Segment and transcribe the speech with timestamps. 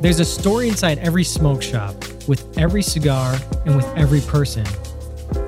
[0.00, 1.92] There's a story inside every smoke shop,
[2.28, 4.64] with every cigar, and with every person.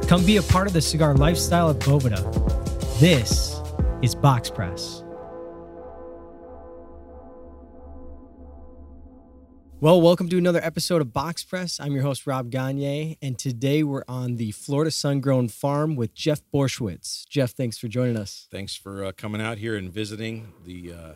[0.08, 2.18] Come be a part of the cigar lifestyle at Boveda.
[2.98, 3.60] This
[4.02, 5.04] is Box Press.
[9.78, 11.78] Well, welcome to another episode of Box Press.
[11.78, 16.12] I'm your host, Rob Gagne, and today we're on the Florida Sun Grown Farm with
[16.12, 17.24] Jeff Borysiewicz.
[17.28, 18.48] Jeff, thanks for joining us.
[18.50, 21.12] Thanks for uh, coming out here and visiting the uh,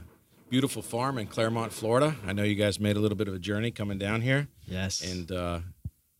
[0.48, 2.16] beautiful farm in Clermont, Florida.
[2.26, 5.00] I know you guys made a little bit of a journey coming down here, Yes.
[5.02, 5.60] and uh,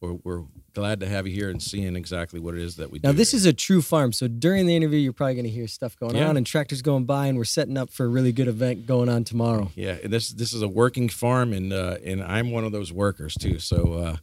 [0.01, 0.43] we're, we're
[0.75, 3.09] glad to have you here and seeing exactly what it is that we do.
[3.09, 4.13] Now, this is a true farm.
[4.13, 6.29] So during the interview, you're probably going to hear stuff going Yeah.
[6.29, 9.09] on and tractors going by, and we're setting up for a really good event going
[9.09, 9.71] on tomorrow.
[9.77, 12.93] yeah, and this this is a working farm, and uh, and I'm one of those
[12.93, 13.59] workers too.
[13.61, 14.17] So, uh,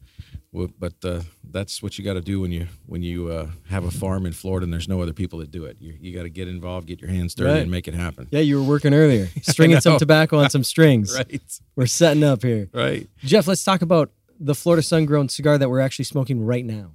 [0.53, 3.91] but uh, that's what you got to do when you when you uh, have a
[3.91, 5.77] farm in Florida and there's no other people that do it.
[5.79, 7.61] You you got to get involved, get your hands dirty, Right.
[7.61, 8.27] and make it happen.
[8.31, 11.15] Yeah, you were working earlier, stringing some tobacco on some strings.
[11.17, 11.41] Right,
[11.75, 12.69] We're setting up here.
[12.73, 13.07] right.
[13.19, 16.91] Jeff, let's talk about the Florida Sun Grown cigar that we're actually smoking right now.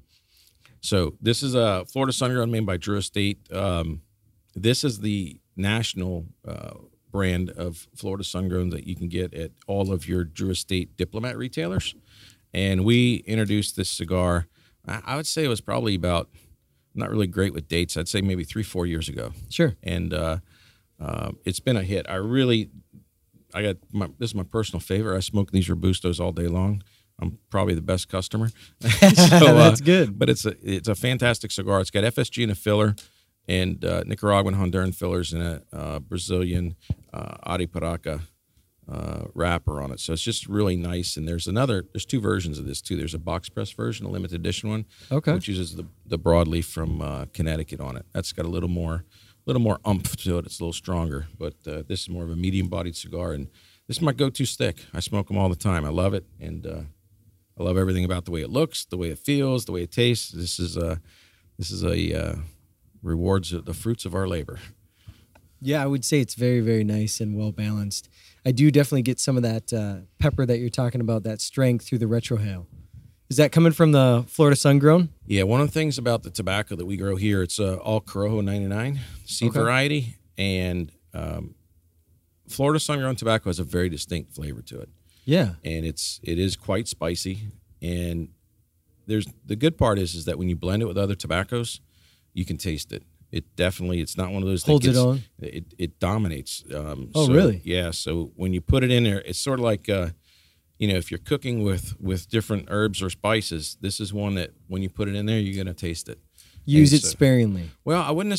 [0.81, 3.39] So this is a Florida Sun Grown made by Drew Estate.
[3.53, 4.03] Um,
[4.55, 6.75] this is the national uh,
[7.11, 10.97] brand of Florida Sun Grown that you can get at all of your Drew Estate
[10.97, 11.95] diplomat retailers.
[12.57, 14.47] And we introduced this cigar.
[14.89, 16.31] I would say it was probably about
[16.95, 17.99] not really great with dates.
[17.99, 19.75] I'd say maybe three, four years ago Sure.
[19.83, 20.39] and uh,
[20.99, 22.07] uh, it's been a hit.
[22.09, 22.71] I really,
[23.53, 25.17] I got my, this is my personal favorite.
[25.17, 26.83] I smoke these robustos all day long.
[27.21, 28.49] I'm probably the best customer.
[28.81, 30.19] so, uh, That's good.
[30.19, 31.81] But it's a it's a fantastic cigar.
[31.83, 32.95] It's got FSG in a filler,
[33.47, 36.77] and uh, Nicaraguan Honduran fillers and a uh, Brazilian
[37.13, 38.21] uh, Arapiraca
[38.91, 39.99] uh, wrapper on it.
[40.01, 41.17] So it's just really nice.
[41.17, 41.85] And there's another.
[41.93, 42.97] There's two versions of this too.
[42.97, 45.33] There's a box press version, a limited edition one, Okay.
[45.33, 48.07] which uses the the broadleaf from uh, Connecticut on it.
[48.13, 49.05] That's got a little more
[49.47, 50.47] little more umph to it.
[50.47, 53.47] It's a little stronger, but uh, this is more of a medium bodied cigar, and
[53.87, 54.85] this is my go to stick.
[54.95, 55.85] I smoke them all the time.
[55.85, 56.81] I love it, and uh,
[57.59, 59.91] I love everything about the way it looks, the way it feels, the way it
[59.93, 60.31] tastes.
[60.31, 61.01] This is a
[61.59, 62.37] this is a uh,
[63.03, 64.59] rewards the fruits of our labor.
[65.61, 68.09] Yeah, I would say it's very, very nice and well balanced.
[68.47, 71.85] I do definitely get some of that uh, pepper that you're talking about, that strength
[71.87, 72.67] through the retrohale.
[73.29, 75.09] Is that coming from the Florida Sun Grown?
[75.27, 78.01] Yeah, one of the things about the tobacco that we grow here, it's uh, all
[78.01, 79.59] Corojo 99 seed Okay.
[79.59, 81.57] variety, and um,
[82.49, 84.89] Florida sun grown tobacco has a very distinct flavor to it.
[85.25, 85.55] Yeah.
[85.65, 87.49] and it's it is quite spicy
[87.83, 88.29] and
[89.09, 91.81] there's the good part is is that when you blend it with other tobaccos
[92.33, 93.03] you can taste it
[93.37, 95.23] it definitely it's not one of those that Holds it on?
[95.41, 97.61] it, it dominates um Oh, so, really?
[97.65, 100.09] yeah so when you put it in there it's sort of like uh
[100.79, 104.51] you know if you're cooking with with different herbs or spices this is one that
[104.69, 106.19] when you put it in there you're going to taste it
[106.69, 107.71] Use And it so- sparingly.
[107.85, 108.33] well, I wouldn't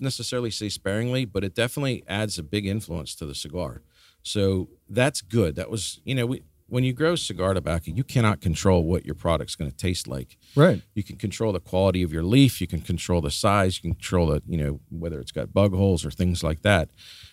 [0.00, 3.82] necessarily say sparingly, but it definitely adds a big influence to the cigar.
[4.24, 5.54] So that's good.
[5.54, 9.14] That was, you know, we, when you grow cigar tobacco, you cannot control what your
[9.14, 10.38] product's going to taste like.
[10.56, 10.80] Right.
[10.94, 12.62] You can control the quality of your leaf.
[12.62, 13.76] You can control the size.
[13.76, 16.88] You can control the, you know, whether it's got bug holes or things like that.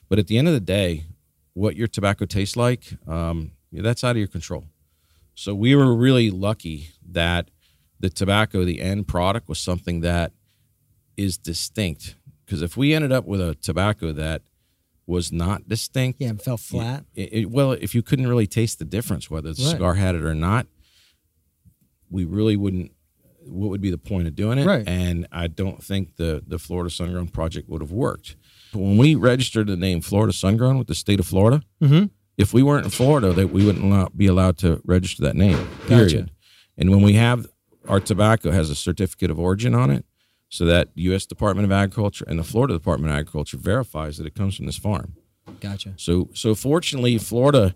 [0.09, 1.05] But at the end of the day,
[1.53, 4.66] what your tobacco tastes like, um, that's out of your control.
[5.35, 7.49] So we were really lucky that
[7.97, 10.33] the tobacco, the end product, was something that
[11.16, 12.16] is distinct.
[12.45, 14.41] Because if we ended up with a tobacco that
[15.09, 17.03] was not distinct, Yeah, and fell flat.
[17.16, 19.72] it, it- well, if you couldn't really taste the difference whether the Right.
[19.72, 20.68] cigar had it or not,
[22.09, 22.92] we really wouldn't.
[23.46, 24.66] What would be the point of doing it?
[24.66, 24.88] Right.
[24.88, 28.36] And I don't think the the Florida Sungrown project would have worked.
[28.74, 32.06] But when we registered the name Florida Sungrown with the state of Florida, Mm-hmm.
[32.38, 35.58] if we weren't in Florida, that we wouldn't allow, be allowed to register that name.
[35.88, 36.12] Period.
[36.12, 36.28] Gotcha.
[36.78, 37.47] And when we have
[37.88, 40.06] our tobacco has a certificate of origin on it,
[40.49, 41.25] so that U.S.
[41.25, 44.77] Department of Agriculture and the Florida Department of Agriculture verifies that it comes from this
[44.77, 45.13] farm.
[45.59, 45.93] Gotcha.
[45.95, 47.75] So so fortunately, Florida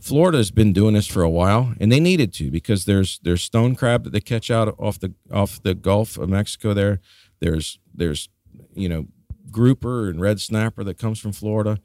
[0.00, 3.42] Florida has been doing this for a while, and they needed to because there's there's
[3.42, 6.74] stone crab that they catch out off the off the Gulf of Mexico.
[6.74, 7.00] There,
[7.40, 8.28] there's there's
[8.74, 9.06] you know
[9.50, 11.78] grouper and red snapper that comes from Florida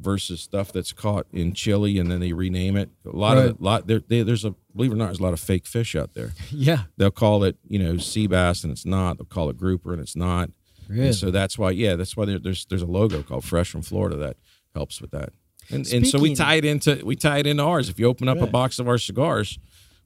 [0.00, 2.90] versus stuff that's caught in Chile and then they rename it.
[3.04, 3.46] A lot Right.
[3.50, 5.66] of lot there, they, there's a believe it or not, there's a lot of fake
[5.66, 6.32] fish out there.
[6.50, 6.84] Yeah.
[6.96, 9.18] They'll call it you know sea bass and it's not.
[9.18, 10.50] They'll call it grouper and it's not.
[10.88, 11.06] Really?
[11.08, 13.82] And so that's why, yeah, that's why there, there's there's a logo called Fresh from
[13.82, 14.36] Florida that
[14.74, 15.30] helps with that.
[15.70, 17.88] And, and so we tie it into we tie it into ours.
[17.90, 19.58] If you open up a box of our cigars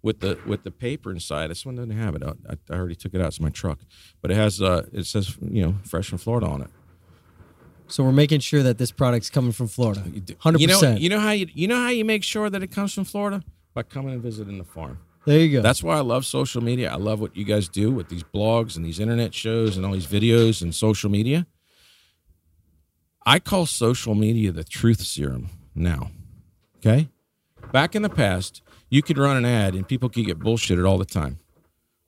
[0.03, 2.23] with the with the paper inside, this one doesn't have it.
[2.25, 3.29] I, I already took it out.
[3.29, 3.79] It's my truck,
[4.21, 6.71] but it has uh it says you know Fresh from Florida on it.
[7.93, 10.03] So we're making sure that this product's coming from Florida.
[10.39, 11.00] Hundred You know percent.
[11.03, 13.43] you know how you you know how you make sure that it comes from Florida
[13.75, 14.99] by coming and visiting the farm.
[15.27, 15.62] There you go.
[15.62, 16.91] That's why I love social media.
[16.91, 19.93] I love what you guys do with these blogs and these internet shows and all
[19.93, 21.47] these videos and social media.
[23.27, 26.12] I call social media the truth serum now.
[26.79, 27.11] Okay?
[27.73, 30.97] Back in the past, you could run an ad and people could get bullshitted all
[30.97, 31.41] the time.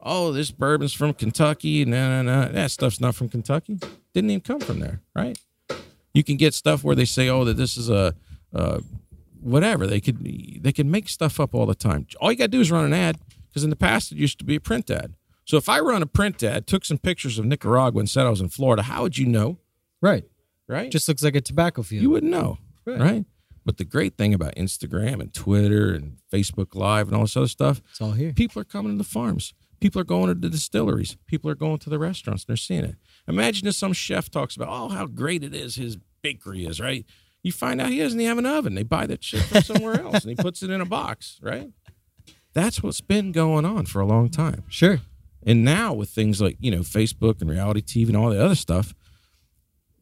[0.00, 1.84] Oh, this bourbon's from Kentucky.
[1.84, 2.48] No, no, no.
[2.52, 3.78] That stuff's not from Kentucky.
[4.14, 5.38] Didn't even come from there, right?
[6.14, 8.14] You can get stuff where they say, oh, that this is a,
[8.54, 8.80] uh,
[9.40, 9.86] whatever.
[9.86, 10.18] They could
[10.62, 12.06] they can make stuff up all the time.
[12.20, 13.18] All you got to do is run an ad
[13.48, 15.14] because in the past it used to be a print ad.
[15.44, 18.30] So if I run a print ad, took some pictures of Nicaragua and said I
[18.30, 19.58] was in Florida, how would you know?
[20.00, 20.24] Right.
[20.66, 20.90] Right?
[20.90, 22.02] Just looks like a tobacco field.
[22.02, 22.56] you wouldn't know,
[22.86, 23.00] Right.
[23.00, 23.24] right.
[23.66, 27.48] But the great thing about Instagram and Twitter and Facebook Live and all this other
[27.48, 28.32] stuff, it's all here.
[28.32, 29.52] people are coming to the farms.
[29.80, 31.16] People are going to the distilleries.
[31.26, 32.96] People are going to the restaurants and they're seeing it.
[33.28, 37.04] Imagine if some chef talks about, oh, how great it is his bakery is, right?
[37.42, 38.74] You find out he doesn't even have an oven.
[38.74, 41.70] They buy that shit from somewhere else and he puts it in a box, right?
[42.54, 44.64] That's what's been going on for a long time.
[44.68, 45.00] Sure.
[45.46, 48.54] And now with things like, you know, Facebook and reality TV and all the other
[48.54, 48.94] stuff,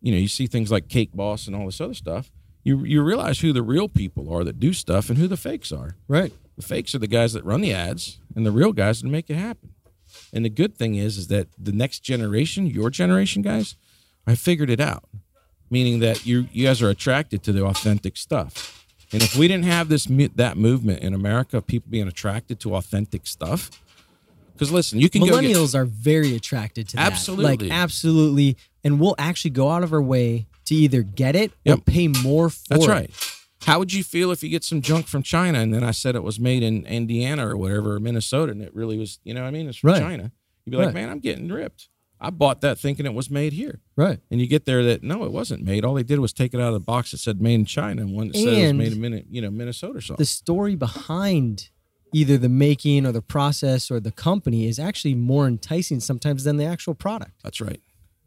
[0.00, 2.30] you know, you see things like Cake Boss and all this other stuff.
[2.64, 5.72] You you realize who the real people are that do stuff and who the fakes
[5.72, 5.96] are.
[6.06, 6.32] Right.
[6.56, 9.30] The fakes are the guys that run the ads and the real guys to make
[9.30, 9.70] it happen.
[10.32, 13.76] And the good thing is is that the next generation, your generation guys,
[14.26, 15.04] I figured it out.
[15.70, 18.84] Meaning that you you guys are attracted to the authentic stuff.
[19.12, 20.06] And if we didn't have this
[20.36, 23.70] that movement in America of people being attracted to authentic stuff,
[24.52, 27.10] because listen, you can go get, Millennials are very attracted to that.
[27.12, 27.68] Absolutely.
[27.68, 28.56] Like absolutely.
[28.84, 32.50] And we'll actually go out of our way to either get it or pay more
[32.50, 32.88] for That's it.
[32.88, 33.10] right.
[33.64, 36.14] How would you feel if you get some junk from China and then I said
[36.16, 39.42] it was made in Indiana or whatever, or Minnesota, and it really was, you know
[39.42, 39.68] what I mean?
[39.68, 40.00] It's from Right.
[40.00, 40.32] China.
[40.64, 40.94] You'd be like, Right.
[40.94, 41.88] man, I'm getting ripped.
[42.20, 43.80] I bought that thinking it was made here.
[43.96, 44.20] Right.
[44.30, 45.84] And you get there that, no, it wasn't made.
[45.84, 48.02] All they did was take it out of the box that said made in China
[48.02, 50.22] and one that said it was made in, Min- you know, Minnesota or something.
[50.22, 51.70] The story behind
[52.12, 56.58] either the making or the process or the company is actually more enticing sometimes than
[56.58, 57.32] the actual product.
[57.42, 57.80] That's right.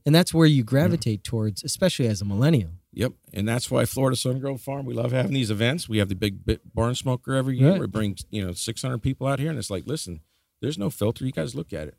[0.05, 2.71] And that's where you gravitate towards, especially as a millennial.
[2.95, 3.11] Yep.
[3.33, 5.89] And that's why Florida Sun Grown Farm, we love having these events.
[5.89, 6.39] We have the big
[6.73, 7.71] barn smoker every year.
[7.71, 7.81] Right.
[7.81, 10.21] We bring, you know, 600 people out here and it's like, listen,
[10.61, 11.25] there's no filter.
[11.25, 11.95] You guys look at it.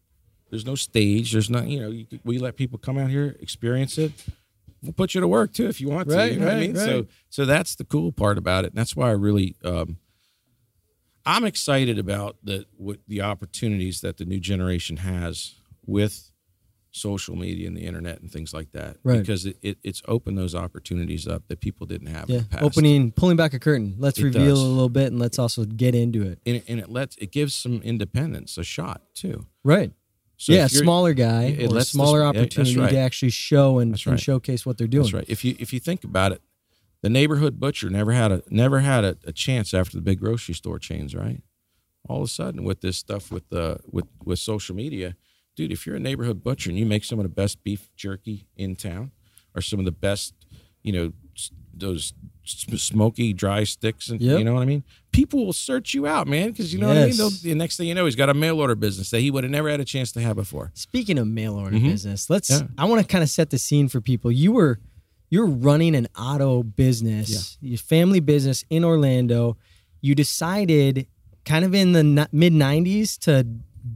[0.50, 1.32] There's no stage.
[1.32, 4.12] There's not, you know, you, we let people come out here, experience it.
[4.82, 6.16] We'll put you to work too if you want to.
[6.16, 6.76] Right, you know what I right, mean?
[6.76, 8.68] So, so that's the cool part about it.
[8.68, 9.98] And that's why I really, um,
[11.26, 16.30] I'm excited about the what the opportunities that the new generation has with
[16.96, 18.96] social media and the internet and things like that.
[19.04, 19.20] Right.
[19.20, 22.36] Because it, it, it's opened those opportunities up that people didn't have Yeah.
[22.38, 22.62] in the past.
[22.64, 23.94] Opening, pulling back a curtain.
[23.98, 24.62] Let's It reveal does.
[24.62, 26.40] a little bit and let's also get into it.
[26.46, 29.46] and, and it lets it gives some independence a shot too.
[29.62, 29.92] Right.
[30.38, 32.90] So yeah, smaller guy it or smaller opportunity right.
[32.90, 35.04] to actually show and, That's and showcase what they're doing.
[35.04, 35.24] That's right.
[35.28, 36.42] If you if you think about it,
[37.02, 40.54] the neighborhood butcher never had a never had a, a chance after the big grocery
[40.54, 41.42] store chains, right?
[42.08, 45.16] All of a sudden, with this stuff with the with with social media,
[45.56, 48.46] dude, if you're a neighborhood butcher and you make some of the best beef jerky
[48.56, 49.10] in town,
[49.54, 50.34] or some of the best,
[50.82, 51.12] you know,
[51.74, 52.12] those
[52.46, 54.38] smoky dry sticks, and Yep.
[54.38, 56.96] you know what I mean, people will search you out, man, because you know what
[56.96, 57.16] I mean.
[57.16, 59.44] They'll, the next thing you know, he's got a mail order business that he would
[59.44, 60.70] have never had a chance to have before.
[60.74, 61.84] Speaking of mail order Mhm.
[61.90, 62.50] business, let's.
[62.50, 62.68] Yeah.
[62.78, 64.30] I want to kind of set the scene for people.
[64.30, 64.78] You were
[65.28, 69.56] you're running an auto business, your family business in Orlando.
[70.00, 71.08] You decided,
[71.44, 73.44] kind of in the mid '90s, to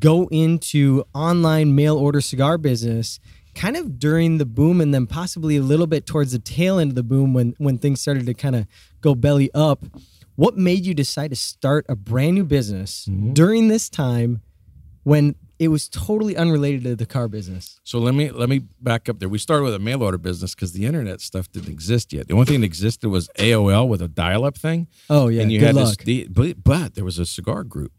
[0.01, 3.21] go into online mail order cigar business.
[3.55, 6.93] Kind of during the boom, and then possibly a little bit towards the tail end
[6.93, 8.67] of the boom when when things started to kind of
[9.01, 9.85] go belly up.
[10.37, 13.33] What made you decide to start a brand new business Mm-hmm.
[13.35, 14.41] during this time
[15.03, 17.81] when it was totally unrelated to the car business.
[17.83, 19.29] So let me let me back up there.
[19.29, 22.29] We started with a mail order business because the internet stuff didn't exist yet.
[22.29, 24.87] The only thing that existed was AOL with a dial-up thing.
[25.11, 25.99] Oh yeah, and you good had luck.
[26.05, 26.29] this.
[26.63, 27.93] But there was a cigar group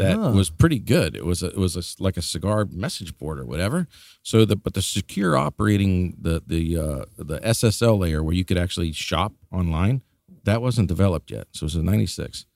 [0.00, 0.32] that Oh.
[0.32, 1.14] was pretty good.
[1.16, 3.86] It was a, it was a, like a cigar message board or whatever.
[4.22, 8.58] So the but the secure operating the the uh, the SSL layer where you could
[8.58, 10.02] actually shop online
[10.44, 11.48] that wasn't developed yet.
[11.52, 12.46] So it was in '96.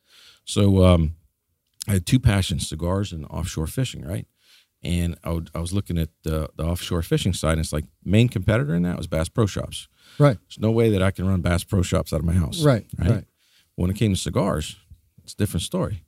[0.44, 1.16] So um,
[1.88, 4.04] I had two passions: cigars and offshore fishing.
[4.04, 4.26] Right.
[4.82, 7.86] And I, would, I was looking at the, the offshore fishing side, and it's like
[8.04, 9.88] main competitor in that was Bass Pro Shops.
[10.18, 12.62] right, There's no way that I can run Bass Pro Shops out of my house.
[12.62, 13.24] right, right.
[13.76, 14.76] When it came to cigars,
[15.22, 16.04] it's a different story.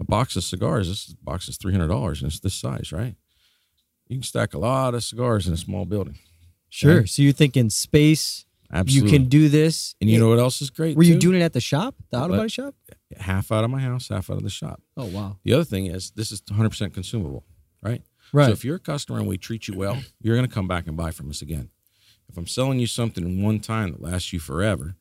[0.00, 3.16] A box of cigars, this box is three hundred dollars, and it's this size, right?
[4.08, 6.18] You can stack a lot of cigars in a small building.
[6.68, 7.06] Sure.
[7.06, 9.10] So you think in space Absolutely.
[9.10, 9.94] you can do this?
[10.00, 10.96] and you know what else is great?
[10.96, 12.74] Were you doing it at the shop, the auto body shop?
[13.18, 14.82] half out of my house, half out of the shop?
[14.96, 15.38] Oh wow.
[15.44, 17.44] The other thing is this is 100 percent consumable,
[17.82, 18.02] right?
[18.32, 18.46] Right.
[18.46, 20.86] So if you're a customer and we treat you well, you're going to come back
[20.86, 21.70] and buy from us again.
[22.28, 24.96] If I'm selling you something in one time that lasts you forever,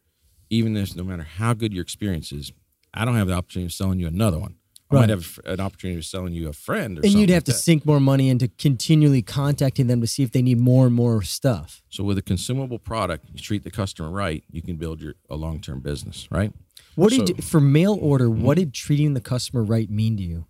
[0.50, 2.54] even if no matter how good your experience is,
[2.94, 4.56] I don't have the opportunity of selling you another one.
[4.90, 5.02] I Right.
[5.02, 7.52] might have an opportunity of selling you a friend or and you'd have like to
[7.52, 7.58] that.
[7.58, 11.22] sink more money into continually contacting them to see if they need more and more
[11.24, 11.84] stuff.
[11.90, 15.36] So with a consumable product, you treat the customer right, you can build your a
[15.36, 16.54] long term business, right?
[16.96, 18.30] What did So- you, for mail order?
[18.30, 18.44] Mm-hmm.
[18.44, 20.46] What did treating the customer right mean to you?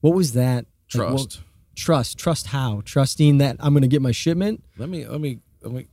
[0.00, 0.66] What was that?
[0.94, 1.40] like, what- Trust.
[1.74, 2.18] trust.
[2.18, 2.80] Trust how?
[2.84, 4.64] Trusting that I'm going to get my shipment.
[4.78, 5.88] let me let me let me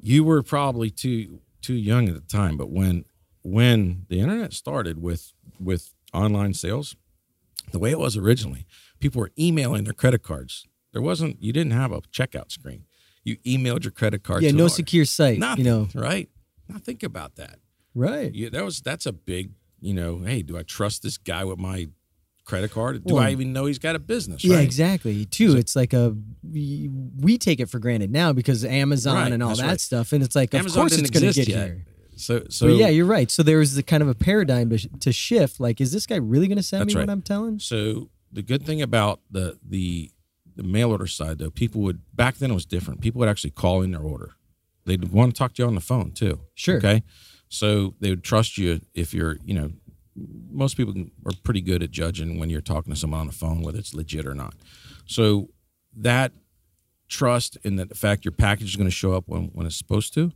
[0.00, 3.04] you were probably too too young at the time but when
[3.42, 6.96] when the internet started with with online sales
[7.72, 8.66] the way it was originally
[9.00, 12.84] people were emailing their credit cards there wasn't you didn't have a checkout screen
[13.24, 15.38] you emailed your credit card yeah, to no secure site.
[15.38, 16.28] nothing, You know, right
[16.68, 17.58] now think about that
[17.94, 18.34] right?
[18.34, 19.50] you, that was that's a big
[19.80, 21.88] you know hey do i trust this guy with my
[22.44, 25.26] credit card do Well, i even know he's got a business Yeah, exactly.
[25.26, 29.54] Too, it's like a we, take it for granted now because Amazon Right, and all
[29.54, 29.80] that right.
[29.80, 31.84] stuff, and it's like of course it's going to get yet here.
[32.18, 33.30] So so But yeah, you're right.
[33.30, 35.60] So there was the kind of a paradigm to, to shift.
[35.60, 37.02] Like, is this guy really going to send me right.
[37.02, 37.58] what I'm telling?
[37.58, 40.10] So the good thing about the the
[40.56, 43.00] the mail order side though, people would back then it was different.
[43.00, 44.32] People would actually call in their order.
[44.84, 46.40] They'd want to talk to you on the phone too.
[46.54, 46.78] Sure.
[46.78, 47.02] Okay.
[47.48, 49.70] So they would trust you if you're, you know,
[50.50, 50.94] most people
[51.24, 53.94] are pretty good at judging when you're talking to someone on the phone whether it's
[53.94, 54.54] legit or not.
[55.06, 55.50] So
[55.96, 56.32] that
[57.08, 59.76] trust in that the fact your package is going to show up when, when it's
[59.76, 60.32] supposed to,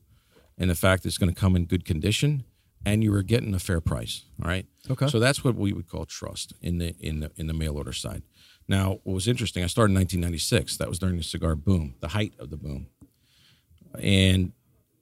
[0.63, 2.45] and the fact it's going to come in good condition,
[2.87, 4.23] and you were getting a fair price.
[4.43, 4.65] All right.
[4.89, 5.09] Okay.
[5.09, 7.93] So that's what we would call trust in the in the in the mail order
[7.93, 8.23] side.
[8.69, 10.77] Now, what was interesting, I started in 1996.
[10.77, 12.87] That was during the cigar boom, the height of the boom,
[13.99, 14.53] and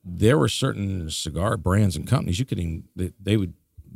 [0.03, 3.53] there were certain cigar brands and companies you could even they, they would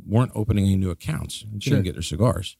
[0.07, 1.41] weren't opening any new accounts.
[1.51, 1.71] You Sure.
[1.71, 2.57] couldn't get their cigars,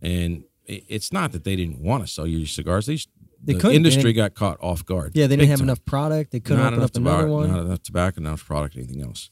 [0.00, 2.86] and it's not that they didn't want to sell you your cigars.
[2.86, 2.98] They,
[3.42, 3.70] They the couldn't.
[3.70, 5.12] They industry got caught off guard.
[5.14, 6.32] Yeah, they didn't have time enough product.
[6.32, 7.50] They couldn't not open enough up another tobacco, one.
[7.50, 9.30] Not enough tobacco, not enough product, anything else.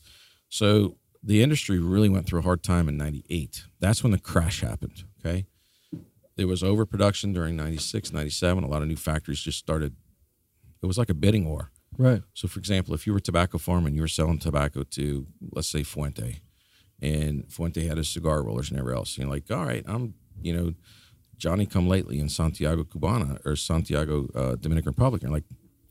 [0.48, 3.64] So the industry really went through a hard time in '98.
[3.80, 5.04] That's when the crash happened.
[5.20, 5.46] Okay,
[6.36, 8.64] there was overproduction during '96, '97.
[8.64, 9.94] A lot of new factories just started.
[10.82, 11.70] It was like a bidding war.
[11.98, 12.22] Right.
[12.32, 15.26] So, for example, if you were a tobacco farm and you were selling tobacco to,
[15.52, 16.40] let's say, Fuente,
[17.02, 20.56] and Fuente had his cigar rollers and everything else, you're like, all right, I'm, you
[20.56, 20.74] know,
[21.38, 25.22] Johnny come lately in Santiago Cubana or Santiago uh, Dominican Republic.
[25.22, 25.44] You're like,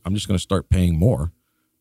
[0.06, 1.32] I'm just going to start paying more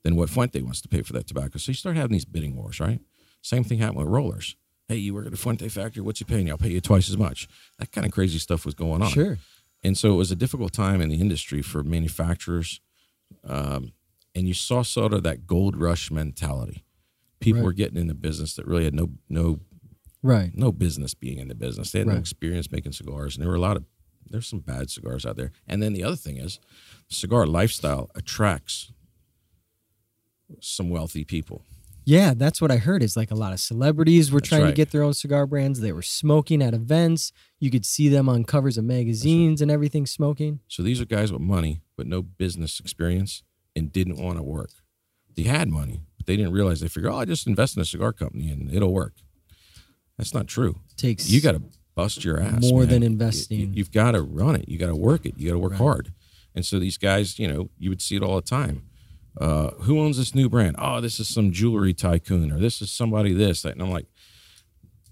[0.03, 1.59] than what Fuente wants to pay for that tobacco.
[1.59, 3.01] So you start having these bidding wars, right?
[3.43, 4.57] Same thing happened with rollers.
[4.89, 6.03] Hey, you work at a Fuente factory.
[6.03, 6.53] What's you paying you?
[6.53, 7.49] I'll pay you twice as much.
[7.79, 9.11] That kind of crazy stuff was going on.
[9.11, 9.39] Sure.
[9.83, 12.81] And so it was a difficult time in the industry for manufacturers.
[13.45, 13.93] Um,
[14.35, 16.85] and you saw sort of that gold rush mentality.
[17.41, 17.67] People Right.
[17.67, 19.61] were getting in the business that really had no no
[20.27, 20.51] Right.
[20.55, 21.93] no business being in the business.
[21.93, 23.85] They had no experience making cigars, and there were a lot of
[24.29, 25.53] there's some bad cigars out there.
[25.69, 26.59] And then the other thing is,
[27.09, 28.93] cigar lifestyle attracts
[30.61, 31.63] some wealthy people.
[32.05, 33.03] Yeah, that's what I heard.
[33.03, 35.81] Is like a lot of celebrities were That's trying to get their own cigar brands.
[35.81, 37.33] They were smoking at events.
[37.59, 40.61] You could see them on covers of magazines and everything smoking.
[40.69, 43.43] So these are guys with money but no business experience
[43.75, 44.71] and didn't want to work.
[45.35, 46.81] They had money, but they didn't realize.
[46.81, 49.15] They figured, oh, I just invest in a cigar company and it'll work.
[50.19, 50.81] That's not true.
[50.97, 51.63] Takes You got to
[51.95, 52.63] bust your ass.
[52.71, 52.89] More man.
[52.91, 53.75] than investing.
[53.75, 54.69] You, have got to run it.
[54.69, 55.35] You got to work it.
[55.37, 55.79] You got to work Right.
[55.79, 56.13] hard.
[56.55, 58.83] And so these guys, you know, you would see it all the time.
[59.39, 60.77] Uh, who owns this new brand?
[60.79, 63.61] Oh, this is some jewelry tycoon, or this is somebody this.
[63.63, 63.73] That.
[63.75, 64.07] And I'm like,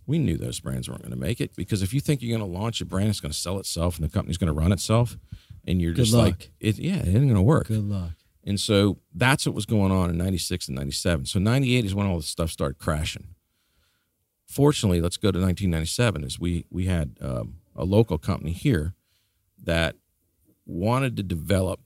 [0.06, 2.50] we knew those brands weren't going to make it because if you think you're going
[2.50, 4.72] to launch a brand it's going to sell itself and the company's going to run
[4.72, 5.16] itself,
[5.66, 6.24] and you're Good just luck.
[6.24, 7.68] like, it, yeah, it ain't going to work.
[7.68, 8.10] good luck.
[8.46, 11.24] And so that's what was going on in 96 and 97.
[11.26, 13.28] So 98 is when all this stuff started crashing.
[14.54, 18.94] Fortunately, let's go to 1997 is we we had um, a local company here
[19.60, 19.96] that
[20.64, 21.80] wanted to develop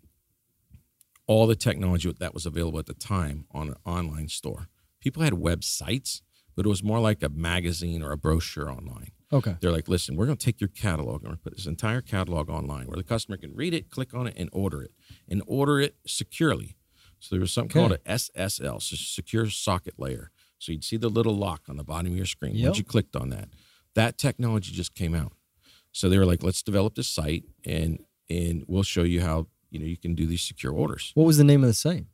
[1.26, 4.68] all the technology that was available at the time on an online store.
[5.00, 6.20] People had websites,
[6.54, 9.12] but it was more like a magazine or a brochure online.
[9.32, 9.56] Okay.
[9.60, 12.50] They're like, listen, we're going to take your catalog and we're put this entire catalog
[12.50, 14.92] online where the customer can read it, click on it, and order it,
[15.26, 16.76] and order it securely.
[17.18, 17.88] So there was something Okay.
[17.88, 20.30] called a SSL, so secure socket layer.
[20.58, 22.64] So you'd see the little lock on the bottom of your screen Yep.
[22.66, 23.48] once you clicked on that.
[23.94, 25.32] That technology just came out.
[25.92, 28.00] So they were like, let's develop this site and
[28.30, 31.12] and we'll show you how you know you can do these secure orders.
[31.14, 32.06] What was the name of the site?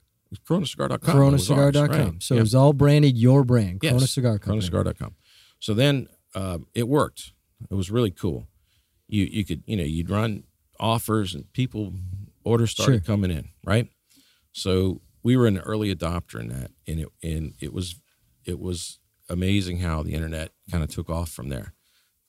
[0.46, 0.88] CoronaCigar.com.
[0.98, 1.88] That was ours, CoronaCigar.com.
[2.12, 2.22] right.
[2.22, 2.38] So Yeah.
[2.40, 4.68] it was all branded your brand, Yes, Cigar Company.
[4.68, 5.14] CoronaCigar.com.
[5.60, 7.32] So then um, it worked.
[7.70, 8.46] It was really cool.
[9.08, 10.44] You you could you know you'd run
[10.80, 11.92] offers and people
[12.44, 13.14] orders started Sure.
[13.16, 13.88] coming in right.
[14.52, 17.96] So we were an early adopter in that, and it and it was
[18.46, 18.98] it was
[19.28, 21.72] amazing how the internet kind of took off from there.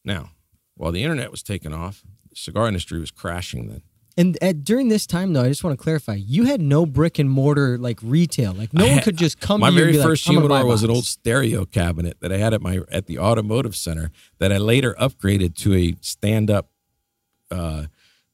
[0.03, 0.31] Now,
[0.75, 3.81] while the internet was taking off, the cigar industry was crashing then.
[4.17, 7.19] And at, during this time, though, I just want to clarify: you had no brick
[7.19, 8.53] and mortar like retail.
[8.53, 10.25] Like no I one had- could just come My to you very and be first
[10.25, 12.79] like, "I'm gonna buy humidor was an old stereo cabinet that I had at my
[12.89, 16.69] at the automotive center that I later upgraded to a stand up
[17.51, 17.88] uh,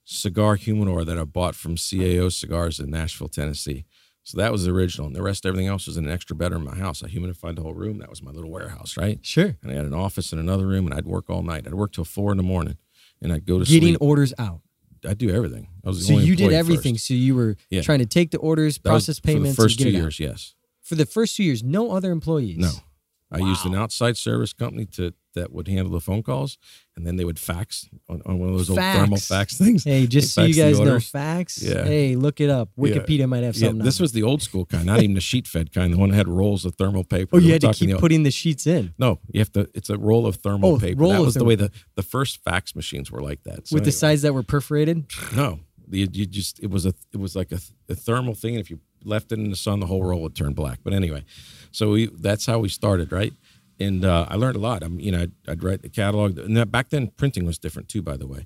[0.04, 3.86] cigar humidor that I bought from CAO Cigars in Nashville, Tennessee.
[4.24, 6.62] So that was the original, and the rest, everything else was in an extra bedroom
[6.68, 7.04] in my house.
[7.04, 7.98] I humidified the whole room.
[7.98, 9.20] That was my little warehouse, right?
[9.24, 9.58] Sure.
[9.64, 11.66] And I had an office in another room, and I'd work all night.
[11.66, 12.78] I'd work till four in the morning,
[13.22, 13.98] and I'd go to Getting sleep.
[14.02, 14.62] orders out.
[15.08, 15.70] I'd do everything.
[15.84, 16.94] I was the So you did everything.
[16.96, 17.08] first.
[17.08, 17.82] So you were Yeah.
[17.82, 20.54] trying to take the orders, That process for the payments, first two years, yes.
[20.84, 22.60] For the first two years, no other employees.
[22.60, 22.72] No,
[23.32, 26.58] I used an outside service company to that would handle the phone calls,
[26.96, 29.00] and then they would fax on, on one of those old Fax.
[29.00, 29.84] thermal fax things.
[29.84, 31.62] Hey, just so you guys know, facts.
[31.62, 31.84] Yeah.
[31.84, 32.70] Hey, look it up.
[32.78, 32.84] Yeah.
[32.96, 33.86] Wikipedia might have Yeah, something.
[33.86, 35.94] this on was the old school kind, not even the sheet fed kind.
[35.94, 37.38] The one that had rolls of thermal paper.
[37.38, 39.70] Oh, you had to keep the- putting the sheets in No, you have to.
[39.74, 41.02] It's a roll of thermal Oh, paper.
[41.02, 43.68] roll that was the way the the first fax machines were like that.
[43.68, 45.06] So with the sides that were perforated.
[45.36, 45.60] No,
[45.90, 47.60] you, you just it was a it was like a,
[47.90, 50.36] a thermal thing, and if you left it in the sun, the whole roll would
[50.36, 50.80] turn black.
[50.84, 51.24] But anyway,
[51.72, 53.34] so we that's how we started, right?
[53.82, 54.84] And uh, I learned a lot.
[54.84, 57.90] I'm you know I'd, I'd write the catalog, and that, back then printing was different
[57.90, 58.02] too.
[58.02, 58.46] By the way,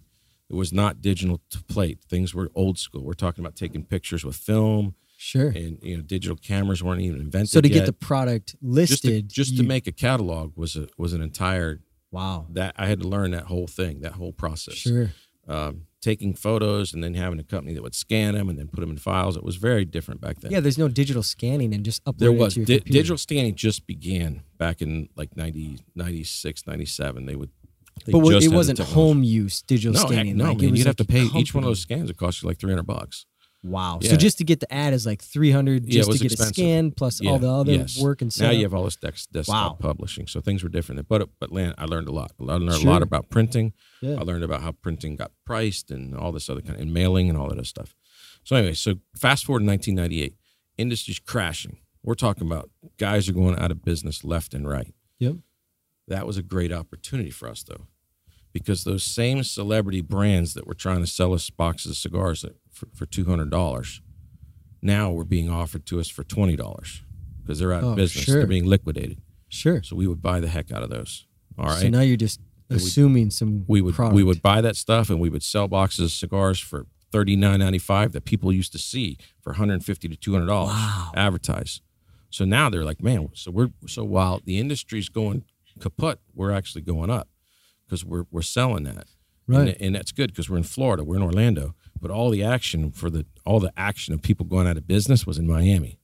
[0.50, 2.00] it was not digital to plate.
[2.10, 3.04] Things were old school.
[3.04, 5.48] We're talking about taking pictures with film, Sure.
[5.50, 7.50] and you know digital cameras weren't even invented.
[7.50, 10.76] So to get the product just to, listed, just you- to make a catalog was
[10.76, 12.48] a was an entire wow.
[12.52, 15.12] that I had to learn that whole thing, that whole process Sure.
[15.48, 18.80] um, taking photos and then having a company that would scan them and then put
[18.80, 19.36] them in files.
[19.36, 20.52] It was very different back then.
[20.52, 23.56] Yeah, there's no digital scanning and just upload there was to your di- digital scanning
[23.56, 27.26] just began back in like 90, 96, 97.
[27.26, 27.50] They would,
[28.06, 30.38] they but it wasn't home use digital No, scanning.
[30.38, 30.76] no, like, man.
[30.76, 32.10] You'd have to pay a each one of those scans.
[32.10, 33.26] It cost you like three hundred bucks.
[33.66, 33.98] Wow.
[34.02, 34.12] Yeah.
[34.12, 36.32] So just to get the ad is like 300 Yeah, it just to was get
[36.34, 36.52] expensive.
[36.52, 38.00] a scan plus all the other yes.
[38.00, 38.46] work and stuff.
[38.46, 39.90] now you have all this desk, desktop Wow.
[39.90, 41.08] publishing, so things were different.
[41.08, 42.32] But but land, I learned a lot.
[42.40, 43.74] I learned a lot about printing.
[44.02, 44.16] Yeah.
[44.20, 47.28] I learned about how printing got priced and all this other kind of and mailing
[47.30, 47.96] and all that other stuff.
[48.44, 50.36] So anyway, so fast forward to 1998,
[50.78, 51.78] industry's crashing.
[52.04, 54.94] We're talking about guys are going out of business left and right.
[55.18, 55.38] Yep.
[56.08, 57.88] That was a great opportunity for us though,
[58.54, 62.56] because those same celebrity brands that were trying to sell us boxes of cigars that,
[62.76, 64.02] for, for two hundred dollars,
[64.82, 67.04] now were being offered to us for twenty dollars
[67.42, 68.24] because they're out Oh, of business.
[68.26, 68.36] sure.
[68.38, 69.22] They're being liquidated.
[69.50, 69.82] Sure.
[69.84, 71.26] So we would buy the heck out of those.
[71.58, 72.40] All right So now you're just
[72.70, 74.16] we- assuming some we would product.
[74.16, 77.60] we would buy that stuff and we would sell boxes of cigars for thirty nine
[77.60, 80.74] ninety five that people used to see for one hundred fifty to two hundred dollars
[80.74, 81.12] Wow.
[81.16, 81.82] advertised.
[82.30, 85.46] So now they're like, man, so we're so while the industry's going
[85.80, 87.30] kaput, we're actually going up
[87.86, 89.08] because we're we're selling that,
[89.48, 89.70] Right.
[89.70, 92.92] And, and that's good because we're in Florida, we're in Orlando, but all the action
[92.92, 95.98] for the all the action of people going out of business was in Miami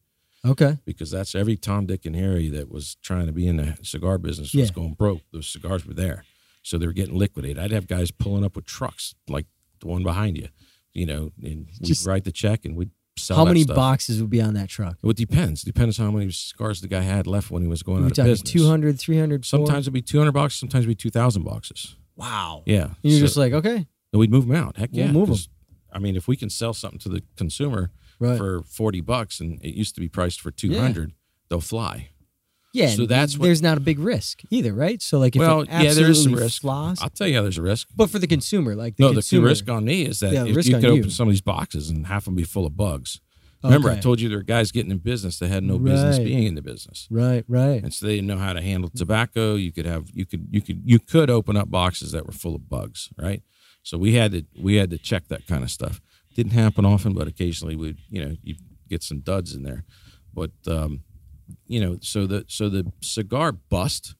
[0.43, 0.79] Okay.
[0.83, 4.17] because that's every Tom, Dick, and Harry that was trying to be in the cigar
[4.17, 4.73] business was Yeah.
[4.73, 5.21] going broke.
[5.31, 6.23] Those cigars were there,
[6.63, 7.59] so they were getting liquidated.
[7.59, 9.45] I'd have guys pulling up with trucks like
[9.79, 10.47] the one behind you,
[10.93, 13.37] you know, and we'd Just- write the check and we'd sell.
[13.37, 13.75] How that many stuff.
[13.75, 14.97] boxes would be on that truck?
[15.03, 15.61] It depends.
[15.61, 18.25] Depends on how many cigars the guy had left when he was going out of
[18.25, 18.41] business.
[18.51, 20.59] 200, 300, Sometimes it'd be two hundred boxes.
[20.59, 21.95] Sometimes it'd be two thousand boxes.
[22.15, 22.63] Wow.
[22.65, 24.77] Yeah, And you're So- just like, okay, and we'd move them out.
[24.77, 25.49] Heck We'll yeah, move 'cause,
[25.91, 28.37] I mean, if we can sell something to the consumer right.
[28.37, 31.13] for forty bucks and it used to be priced for two hundred,
[31.49, 32.09] they'll fly.
[32.73, 32.87] yeah.
[32.87, 35.01] so that's what- there's not a big risk either, right?
[35.01, 36.61] So like if well, yeah, there is some risk.
[36.61, 37.87] floss, I'll tell you, how there's a risk.
[37.95, 40.31] but for the consumer, like the no, the, consumer, the risk on me is that
[40.33, 40.89] Yeah, if you could you.
[40.99, 43.19] open some of these boxes and half of them be full of bugs.
[43.63, 46.45] Remember, I told you there are guys getting in business that had no business being
[46.47, 47.07] in the business.
[47.11, 47.83] Right, right.
[47.83, 49.53] and so they didn't know how to handle tobacco.
[49.53, 52.55] You could have you could you could you could open up boxes that were full
[52.55, 53.43] of bugs, right?
[53.83, 56.01] So we had to we had to check that kind of stuff.
[56.35, 58.55] Didn't happen often, but occasionally we'd you know you
[58.89, 59.83] get some duds in there.
[60.33, 61.01] But um,
[61.67, 64.15] you know, so the so the cigar bust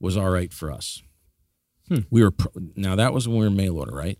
[0.00, 1.02] was all right for us.
[1.88, 2.00] Hmm.
[2.10, 4.18] We were pro- now that was when we were mail order, right?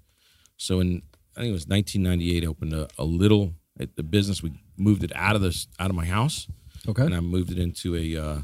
[0.56, 1.02] So in
[1.36, 4.42] I think it was 1998, opened a, a little at the business.
[4.42, 6.46] We moved it out of this out of my house
[6.88, 7.04] Okay.
[7.04, 8.42] and I moved it into a uh,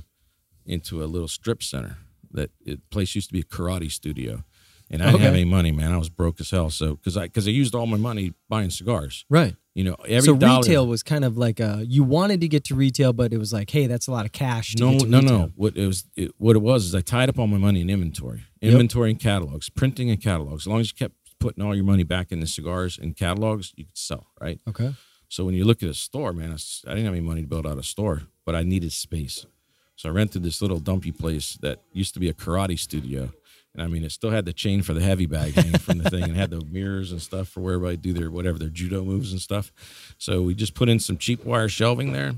[0.65, 1.99] into a little strip center.
[2.31, 4.45] That it, place used to be a karate studio,
[4.91, 5.93] and I didn't have any money, man.
[5.93, 6.71] I was broke as hell.
[6.71, 9.25] So because I because I used all my money buying cigars.
[9.29, 9.55] Right.
[9.75, 10.61] You know, every so dollar.
[10.61, 13.53] retail was kind of like a you wanted to get to retail, but it was
[13.53, 14.75] like, hey, that's a lot of cash.
[14.77, 15.23] No, no, retail.
[15.23, 15.53] no.
[15.55, 17.89] What it was, it, what it was is I tied up all my money in
[17.91, 18.73] inventory, Yep.
[18.73, 20.63] inventory and catalogs, printing and catalogs.
[20.65, 23.73] As long as you kept putting all your money back in the cigars and catalogs,
[23.77, 24.59] you could sell, right?
[24.69, 24.95] Okay.
[25.29, 27.47] So when you look at a store, man, it's, I didn't have any money to
[27.47, 29.47] build out a store, but I needed space.
[29.95, 33.31] So I rented this little dumpy place that used to be a karate studio.
[33.79, 36.11] And I mean, it still had the chain for the heavy bag hanging from the
[36.11, 39.05] thing and had the mirrors and stuff for where everybody do their whatever, their judo
[39.05, 39.71] moves and stuff.
[40.19, 42.33] So we just put in some cheap wire shelving there,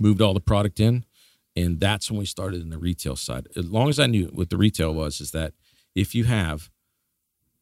[0.00, 1.04] moved all the product in.
[1.54, 3.46] And that's when we started in the retail side.
[3.54, 5.52] As long as I knew what the retail was, is that
[5.94, 6.70] if you have,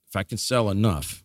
[0.08, 1.22] if I can sell enough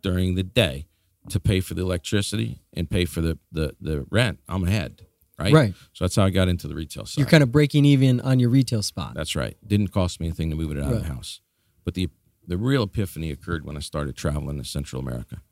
[0.00, 0.86] during the day
[1.28, 5.06] to pay for the electricity and pay for the the, the rent, I'm ahead.
[5.42, 5.52] Right.
[5.52, 5.74] Right.
[5.92, 7.18] So that's how I got into the retail side.
[7.20, 9.14] You're kind of breaking even on your retail spot.
[9.14, 9.56] That's right.
[9.66, 11.40] Didn't cost me anything to move it out of the house.
[11.84, 12.08] But the
[12.46, 15.42] the real epiphany occurred when I started traveling to Central America.